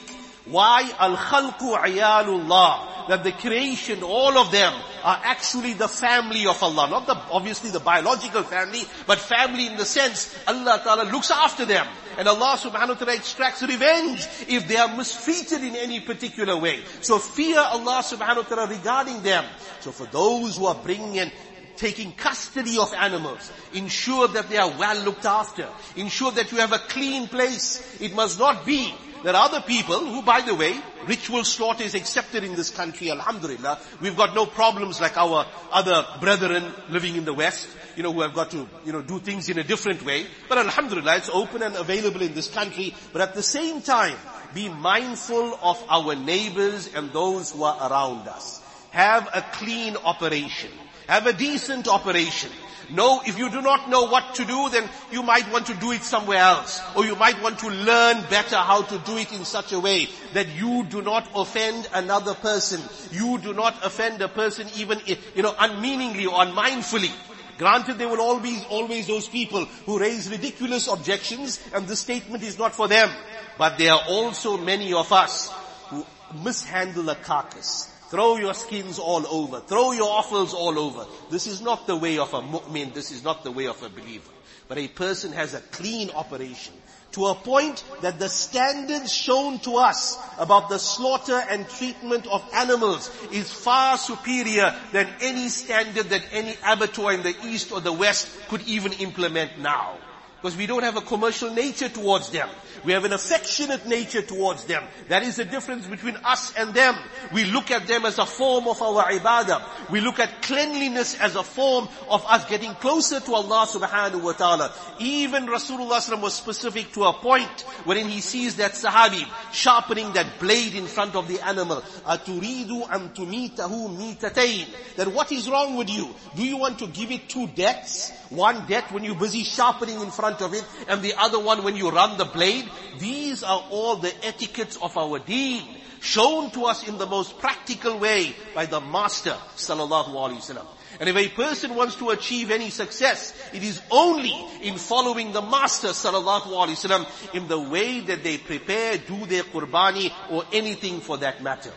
Why? 0.46 0.92
Al-khalqu 1.00 1.80
ayalullah. 1.80 2.91
That 3.12 3.26
the 3.26 3.34
creation, 3.34 4.04
all 4.04 4.38
of 4.38 4.54
them, 4.54 4.74
are 5.04 5.20
actually 5.26 5.74
the 5.74 5.90
family 5.90 6.48
of 6.48 6.64
Allah. 6.64 6.88
Not 6.90 7.08
the, 7.08 7.16
obviously 7.30 7.70
the 7.70 7.82
biological 7.82 8.44
family, 8.44 8.84
but 9.06 9.20
family 9.20 9.68
in 9.68 9.76
the 9.76 9.84
sense 9.84 10.34
Allah 10.48 10.80
Ta'ala 10.82 11.12
looks 11.12 11.30
after 11.30 11.66
them. 11.66 11.86
And 12.18 12.26
Allah 12.26 12.56
subhanahu 12.58 12.88
wa 12.88 12.94
ta'ala 12.94 13.16
extracts 13.16 13.64
revenge 13.64 14.26
if 14.48 14.66
they 14.66 14.78
are 14.78 14.96
mistreated 14.96 15.62
in 15.62 15.76
any 15.76 16.00
particular 16.00 16.56
way. 16.56 16.80
So 17.02 17.20
fear 17.20 17.60
Allah 17.60 18.00
subhanahu 18.02 18.38
wa 18.38 18.56
ta'ala 18.56 18.68
regarding 18.70 19.22
them. 19.24 19.44
So 19.82 19.92
for 19.92 20.06
those 20.06 20.56
who 20.56 20.68
are 20.68 20.76
bringing 20.76 21.16
in 21.18 21.32
taking 21.76 22.14
custody 22.14 22.78
of 22.78 22.94
animals. 22.94 23.52
Ensure 23.74 24.30
that 24.30 24.48
they 24.48 24.58
are 24.58 24.70
well 24.80 25.04
looked 25.04 25.26
after. 25.26 25.68
Ensure 25.98 26.32
that 26.32 26.50
you 26.54 26.60
have 26.60 26.72
a 26.72 26.80
clean 26.80 27.28
place. 27.28 28.00
It 28.00 28.16
must 28.16 28.40
not 28.40 28.66
be 28.66 28.94
there 29.24 29.36
are 29.36 29.46
other 29.46 29.62
people 29.62 30.00
who, 30.00 30.22
by 30.22 30.42
the 30.42 30.56
way, 30.56 30.80
ritual 31.06 31.44
slaughter 31.44 31.84
is 31.84 31.96
accepted 31.96 32.44
in 32.44 32.56
this 32.56 32.70
country, 32.70 33.12
alhamdulillah. 33.12 33.80
We've 34.02 34.18
got 34.18 34.34
no 34.34 34.46
problems 34.46 35.00
like 35.00 35.18
our 35.18 35.46
other 35.72 36.06
brethren 36.20 36.72
living 36.90 37.16
in 37.16 37.26
the 37.26 37.34
West, 37.34 37.68
you 37.96 38.04
know, 38.04 38.12
who 38.12 38.22
have 38.22 38.34
got 38.34 38.52
to, 38.52 38.68
you 38.86 38.92
know, 38.92 39.02
do 39.02 39.20
things 39.20 39.50
in 39.50 39.60
a 39.60 39.64
different 39.64 40.04
way. 40.04 40.26
But 40.50 40.58
alhamdulillah, 40.58 41.18
it's 41.18 41.30
open 41.30 41.62
and 41.62 41.76
available 41.76 42.22
in 42.22 42.34
this 42.34 42.50
country. 42.50 42.96
But 43.14 43.22
at 43.22 43.36
the 43.36 43.44
same 43.44 43.82
time, 43.82 44.18
be 44.54 44.70
mindful 44.70 45.58
of 45.62 45.84
our 45.90 46.16
neighbors 46.16 46.90
and 46.94 47.12
those 47.12 47.52
who 47.52 47.64
are 47.64 47.92
around 47.92 48.28
us. 48.28 48.62
Have 48.92 49.30
a 49.34 49.42
clean 49.54 49.98
operation. 49.98 50.72
Have 51.12 51.28
a 51.28 51.34
decent 51.34 51.90
operation. 51.90 52.50
No, 52.90 53.22
if 53.26 53.38
you 53.38 53.50
do 53.50 53.62
not 53.62 53.90
know 53.90 54.06
what 54.06 54.36
to 54.36 54.46
do, 54.46 54.70
then 54.70 54.88
you 55.12 55.22
might 55.22 55.52
want 55.52 55.66
to 55.66 55.74
do 55.74 55.92
it 55.92 56.04
somewhere 56.04 56.38
else. 56.38 56.80
Or 56.96 57.04
you 57.04 57.18
might 57.18 57.44
want 57.44 57.60
to 57.60 57.68
learn 57.68 58.22
better 58.30 58.56
how 58.56 58.84
to 58.84 58.98
do 59.00 59.18
it 59.18 59.34
in 59.34 59.44
such 59.44 59.74
a 59.74 59.80
way 59.82 60.08
that 60.32 60.48
you 60.56 60.86
do 60.86 61.02
not 61.02 61.28
offend 61.36 61.90
another 61.94 62.34
person. 62.34 62.80
You 63.12 63.40
do 63.40 63.52
not 63.52 63.86
offend 63.86 64.22
a 64.22 64.30
person 64.30 64.70
even, 64.78 65.02
you 65.36 65.44
know, 65.44 65.54
unmeaningly 65.60 66.28
or 66.28 66.46
unmindfully. 66.46 67.12
Granted, 67.58 67.98
there 67.98 68.08
will 68.08 68.22
always, 68.22 68.64
always 68.70 69.08
those 69.08 69.28
people 69.28 69.66
who 69.86 70.00
raise 70.00 70.30
ridiculous 70.32 70.88
objections 70.88 71.60
and 71.74 71.90
this 71.90 72.00
statement 72.00 72.42
is 72.42 72.58
not 72.58 72.74
for 72.74 72.88
them. 72.88 73.12
But 73.58 73.78
there 73.78 73.92
are 73.92 74.04
also 74.08 74.56
many 74.56 74.94
of 74.94 75.12
us 75.12 75.52
who 75.90 76.06
mishandle 76.42 77.10
a 77.10 77.16
carcass. 77.16 77.91
Throw 78.12 78.36
your 78.36 78.54
skins 78.54 79.00
all 79.00 79.26
over. 79.26 79.62
Throw 79.62 79.94
your 79.94 80.12
offals 80.12 80.54
all 80.54 80.78
over. 80.78 81.06
This 81.30 81.48
is 81.48 81.62
not 81.62 81.88
the 81.88 81.96
way 81.96 82.18
of 82.18 82.34
a 82.34 82.42
mu'min. 82.42 82.94
This 82.94 83.10
is 83.10 83.24
not 83.24 83.46
the 83.46 83.52
way 83.52 83.68
of 83.68 83.82
a 83.82 83.88
believer. 83.88 84.30
But 84.68 84.80
a 84.80 84.90
person 84.90 85.32
has 85.32 85.54
a 85.54 85.62
clean 85.62 86.10
operation 86.10 86.74
to 87.14 87.28
a 87.28 87.36
point 87.36 87.86
that 88.02 88.20
the 88.20 88.28
standards 88.28 89.14
shown 89.14 89.60
to 89.60 89.78
us 89.78 90.18
about 90.38 90.68
the 90.68 90.78
slaughter 90.78 91.42
and 91.50 91.70
treatment 91.70 92.28
of 92.28 92.44
animals 92.54 93.10
is 93.32 93.50
far 93.50 93.98
superior 93.98 94.76
than 94.92 95.08
any 95.22 95.48
standard 95.48 96.10
that 96.10 96.26
any 96.34 96.56
abattoir 96.66 97.14
in 97.14 97.24
the 97.24 97.36
east 97.46 97.72
or 97.72 97.80
the 97.80 97.94
west 97.94 98.28
could 98.50 98.62
even 98.68 98.92
implement 98.92 99.58
now. 99.58 99.98
Because 100.42 100.58
we 100.58 100.66
don't 100.66 100.82
have 100.82 100.98
a 100.98 101.02
commercial 101.02 101.54
nature 101.54 101.88
towards 101.88 102.32
them. 102.32 102.50
We 102.84 102.94
have 102.94 103.06
an 103.06 103.14
affectionate 103.14 103.86
nature 103.86 104.24
towards 104.24 104.66
them. 104.66 104.84
That 105.08 105.22
is 105.22 105.36
the 105.36 105.46
difference 105.46 105.86
between 105.86 106.16
us 106.24 106.52
and 106.58 106.74
them. 106.74 106.96
We 107.32 107.46
look 107.46 107.70
at 107.70 107.86
them 107.86 108.06
as 108.06 108.18
a 108.18 108.26
form 108.26 108.68
of 108.68 108.82
our 108.82 109.04
ibadah. 109.12 109.92
We 109.92 110.02
look 110.02 110.18
at 110.18 110.42
cleanliness 110.42 111.20
as 111.20 111.36
a 111.36 111.44
form 111.44 111.88
of 112.10 112.26
us 112.26 112.46
getting 112.46 112.74
closer 112.76 113.20
to 113.20 113.34
Allah 113.36 113.68
subhanahu 113.70 114.24
wa 114.24 114.32
ta'ala. 114.32 114.74
Even 114.98 115.46
Rasulullah 115.46 116.20
was 116.20 116.34
specific 116.34 116.92
to 116.94 117.04
a 117.04 117.14
point 117.14 117.62
wherein 117.86 118.10
he 118.10 118.22
sees 118.22 118.56
that 118.56 118.72
sahabi 118.72 119.24
sharpening 119.52 120.12
that 120.14 120.40
blade 120.40 120.74
in 120.74 120.88
front 120.88 121.16
of 121.16 121.28
the 121.28 121.40
animal. 121.46 121.82
Aturidu 122.08 122.90
am 122.90 123.10
tumitahu 123.10 123.96
mitatain. 123.96 124.68
That 124.96 125.10
what 125.10 125.32
is 125.32 125.48
wrong 125.48 125.76
with 125.76 125.92
you? 125.92 126.10
Do 126.36 126.44
you 126.44 126.58
want 126.58 126.80
to 126.80 126.88
give 126.88 127.12
it 127.12 127.30
two 127.30 127.46
deaths? 127.46 128.12
One 128.32 128.66
death 128.66 128.92
when 128.94 129.04
you're 129.04 129.16
busy 129.16 129.44
sharpening 129.44 130.00
in 130.00 130.10
front 130.10 130.31
of 130.40 130.54
it 130.54 130.64
and 130.88 131.02
the 131.02 131.16
other 131.18 131.40
one 131.40 131.64
when 131.64 131.76
you 131.76 131.90
run 131.90 132.18
the 132.18 132.26
blade. 132.26 132.70
These 133.00 133.44
are 133.44 133.66
all 133.70 133.98
the 133.98 134.14
etiquettes 134.26 134.78
of 134.78 134.96
our 134.96 135.20
deen 135.20 135.64
shown 136.02 136.52
to 136.52 136.66
us 136.66 136.88
in 136.88 136.98
the 136.98 137.06
most 137.06 137.38
practical 137.40 137.98
way 137.98 138.36
by 138.56 138.66
the 138.66 138.80
Master 138.82 139.38
sallallahu 139.56 140.10
alaihi 140.10 140.38
wasallam. 140.38 140.66
And 141.00 141.10
if 141.10 141.16
a 141.16 141.30
person 141.30 141.76
wants 141.76 141.96
to 141.96 142.10
achieve 142.10 142.52
any 142.52 142.70
success, 142.70 143.34
it 143.54 143.64
is 143.64 143.82
only 143.90 144.36
in 144.62 144.78
following 144.78 145.32
the 145.32 145.42
Master 145.42 145.90
sallallahu 145.90 146.44
alaihi 146.44 146.76
wasallam 146.76 147.36
in 147.36 147.48
the 147.48 147.60
way 147.60 148.02
that 148.02 148.24
they 148.24 148.38
prepare, 148.38 148.98
do 148.98 149.26
their 149.26 149.44
qurbani 149.44 150.12
or 150.30 150.44
anything 150.52 151.00
for 151.00 151.18
that 151.18 151.42
matter. 151.42 151.72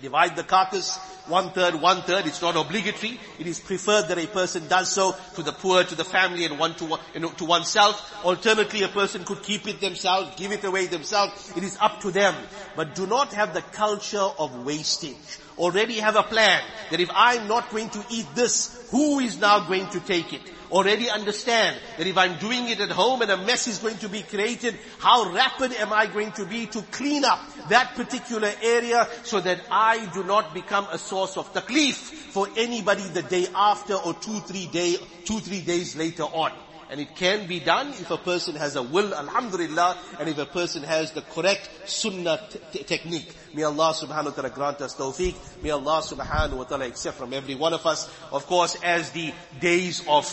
Divide 0.00 0.34
the 0.34 0.42
carcass, 0.42 0.96
one 1.26 1.50
third, 1.50 1.74
one 1.74 2.02
third. 2.02 2.26
It's 2.26 2.40
not 2.40 2.56
obligatory. 2.56 3.20
It 3.38 3.46
is 3.46 3.60
preferred 3.60 4.08
that 4.08 4.18
a 4.18 4.26
person 4.26 4.66
does 4.68 4.90
so 4.90 5.14
to 5.34 5.42
the 5.42 5.52
poor, 5.52 5.84
to 5.84 5.94
the 5.94 6.04
family, 6.04 6.44
and 6.44 6.58
one 6.58 6.74
to, 6.76 6.98
you 7.14 7.20
know, 7.20 7.30
to 7.30 7.44
oneself. 7.44 8.24
Alternatively, 8.24 8.82
a 8.82 8.88
person 8.88 9.24
could 9.24 9.42
keep 9.42 9.68
it 9.68 9.80
themselves, 9.80 10.34
give 10.36 10.52
it 10.52 10.64
away 10.64 10.86
themselves. 10.86 11.52
It 11.56 11.62
is 11.62 11.76
up 11.80 12.00
to 12.00 12.10
them. 12.10 12.34
But 12.76 12.94
do 12.94 13.06
not 13.06 13.32
have 13.34 13.52
the 13.52 13.62
culture 13.62 14.18
of 14.18 14.64
wastage. 14.64 15.16
Already 15.58 16.00
have 16.00 16.16
a 16.16 16.22
plan 16.22 16.62
that 16.90 17.00
if 17.00 17.10
I'm 17.14 17.46
not 17.46 17.70
going 17.70 17.90
to 17.90 18.04
eat 18.10 18.26
this, 18.34 18.88
who 18.90 19.20
is 19.20 19.38
now 19.38 19.68
going 19.68 19.88
to 19.90 20.00
take 20.00 20.32
it? 20.32 20.40
Already 20.70 21.10
understand 21.10 21.76
that 21.98 22.06
if 22.06 22.16
I'm 22.16 22.38
doing 22.38 22.68
it 22.68 22.80
at 22.80 22.90
home 22.90 23.22
and 23.22 23.30
a 23.30 23.36
mess 23.36 23.66
is 23.66 23.78
going 23.78 23.98
to 23.98 24.08
be 24.08 24.22
created, 24.22 24.78
how 24.98 25.32
rapid 25.32 25.72
am 25.74 25.92
I 25.92 26.06
going 26.06 26.32
to 26.32 26.44
be 26.44 26.66
to 26.66 26.82
clean 26.90 27.24
up 27.24 27.40
that 27.68 27.94
particular 27.94 28.52
area 28.62 29.08
so 29.22 29.40
that 29.40 29.60
I 29.70 30.06
do 30.12 30.24
not 30.24 30.54
become 30.54 30.86
a 30.90 30.98
source 30.98 31.36
of 31.36 31.52
taklif 31.52 31.94
for 31.94 32.48
anybody 32.56 33.02
the 33.02 33.22
day 33.22 33.46
after 33.54 33.94
or 33.94 34.14
two, 34.14 34.40
three 34.40 34.66
day, 34.66 34.96
two, 35.24 35.40
three 35.40 35.60
days 35.60 35.96
later 35.96 36.24
on. 36.24 36.52
And 36.90 37.00
it 37.00 37.14
can 37.14 37.46
be 37.46 37.60
done 37.60 37.90
if 37.90 38.10
a 38.10 38.16
person 38.16 38.56
has 38.56 38.74
a 38.74 38.82
will, 38.82 39.14
alhamdulillah, 39.14 39.96
and 40.18 40.28
if 40.28 40.38
a 40.38 40.44
person 40.44 40.82
has 40.82 41.12
the 41.12 41.22
correct 41.22 41.70
sunnah 41.88 42.40
t- 42.72 42.82
technique. 42.82 43.32
May 43.54 43.62
Allah 43.62 43.94
subhanahu 43.94 44.24
wa 44.24 44.30
ta'ala 44.32 44.50
grant 44.50 44.80
us 44.80 44.96
tawfiq. 44.96 45.62
May 45.62 45.70
Allah 45.70 46.02
subhanahu 46.02 46.56
wa 46.56 46.64
ta'ala 46.64 46.86
accept 46.88 47.16
from 47.16 47.32
every 47.32 47.54
one 47.54 47.74
of 47.74 47.86
us. 47.86 48.10
Of 48.32 48.46
course, 48.46 48.76
as 48.82 49.12
the 49.12 49.32
days 49.60 50.02
of 50.08 50.26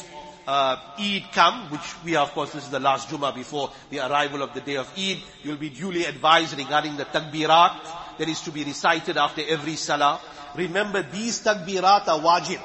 uh, 0.48 0.78
Eid 0.98 1.26
come, 1.34 1.70
which 1.70 2.04
we 2.06 2.16
are, 2.16 2.24
of 2.24 2.32
course, 2.32 2.54
this 2.54 2.64
is 2.64 2.70
the 2.70 2.80
last 2.80 3.10
Jummah 3.10 3.36
before 3.36 3.70
the 3.90 4.00
arrival 4.00 4.42
of 4.42 4.54
the 4.54 4.62
day 4.62 4.78
of 4.78 4.90
Eid. 4.98 5.22
You'll 5.44 5.58
be 5.58 5.70
duly 5.70 6.06
advised 6.06 6.58
regarding 6.58 6.96
the 6.96 7.06
takbirat 7.06 8.18
that 8.18 8.30
is 8.30 8.42
to 8.42 8.52
be 8.52 8.64
recited 8.64 9.18
after 9.18 9.42
every 9.48 9.76
salah. 9.76 10.22
Remember, 10.56 11.04
these 11.04 11.44
takbirat 11.44 12.08
are 12.08 12.20
wajib. 12.20 12.62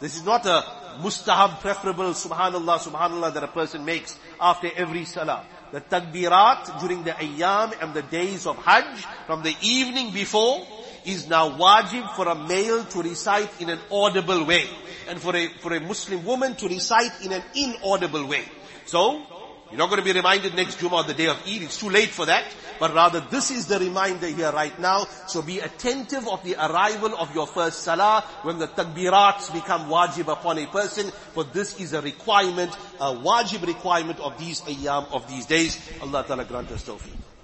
This 0.00 0.16
is 0.16 0.24
not 0.24 0.46
a 0.46 0.64
mustahab, 1.00 1.60
preferable, 1.60 2.10
subhanallah, 2.10 2.78
subhanallah 2.78 3.34
that 3.34 3.44
a 3.44 3.48
person 3.48 3.84
makes 3.84 4.18
after 4.40 4.70
every 4.74 5.04
salah. 5.04 5.44
The 5.70 5.82
takbirat 5.82 6.80
during 6.80 7.04
the 7.04 7.10
ayyam 7.10 7.74
and 7.82 7.92
the 7.92 8.02
days 8.02 8.46
of 8.46 8.56
Hajj, 8.56 9.04
from 9.26 9.42
the 9.42 9.54
evening 9.60 10.12
before, 10.14 10.66
is 11.08 11.28
now 11.28 11.50
wajib 11.50 12.14
for 12.14 12.28
a 12.28 12.34
male 12.34 12.84
to 12.84 13.02
recite 13.02 13.60
in 13.60 13.70
an 13.70 13.78
audible 13.90 14.44
way 14.44 14.68
and 15.08 15.20
for 15.20 15.34
a, 15.34 15.48
for 15.60 15.74
a 15.74 15.80
Muslim 15.80 16.24
woman 16.24 16.54
to 16.54 16.68
recite 16.68 17.12
in 17.24 17.32
an 17.32 17.42
inaudible 17.54 18.26
way. 18.26 18.44
So, 18.84 19.22
you're 19.70 19.78
not 19.78 19.90
going 19.90 20.00
to 20.00 20.04
be 20.04 20.12
reminded 20.12 20.54
next 20.54 20.78
Jummah 20.78 20.92
or 20.92 21.04
the 21.04 21.14
day 21.14 21.26
of 21.26 21.36
Eid. 21.46 21.62
It's 21.62 21.78
too 21.78 21.90
late 21.90 22.08
for 22.08 22.24
that. 22.26 22.44
But 22.80 22.94
rather 22.94 23.20
this 23.20 23.50
is 23.50 23.66
the 23.66 23.78
reminder 23.78 24.26
here 24.28 24.50
right 24.50 24.78
now. 24.78 25.06
So 25.26 25.42
be 25.42 25.58
attentive 25.58 26.26
of 26.26 26.42
the 26.42 26.54
arrival 26.54 27.14
of 27.18 27.34
your 27.34 27.46
first 27.46 27.80
salah 27.80 28.24
when 28.42 28.58
the 28.58 28.68
takbirats 28.68 29.52
become 29.52 29.90
wajib 29.90 30.32
upon 30.32 30.58
a 30.58 30.66
person. 30.66 31.10
For 31.34 31.44
this 31.44 31.78
is 31.80 31.92
a 31.92 32.00
requirement, 32.00 32.74
a 33.00 33.12
wajib 33.12 33.66
requirement 33.66 34.20
of 34.20 34.38
these 34.38 34.62
ayyam, 34.62 35.12
of 35.12 35.28
these 35.28 35.44
days. 35.44 35.78
Allah 36.00 36.24
Ta'ala 36.26 36.44
grant 36.44 36.70
us 36.70 36.84
tawfiq. 36.84 37.28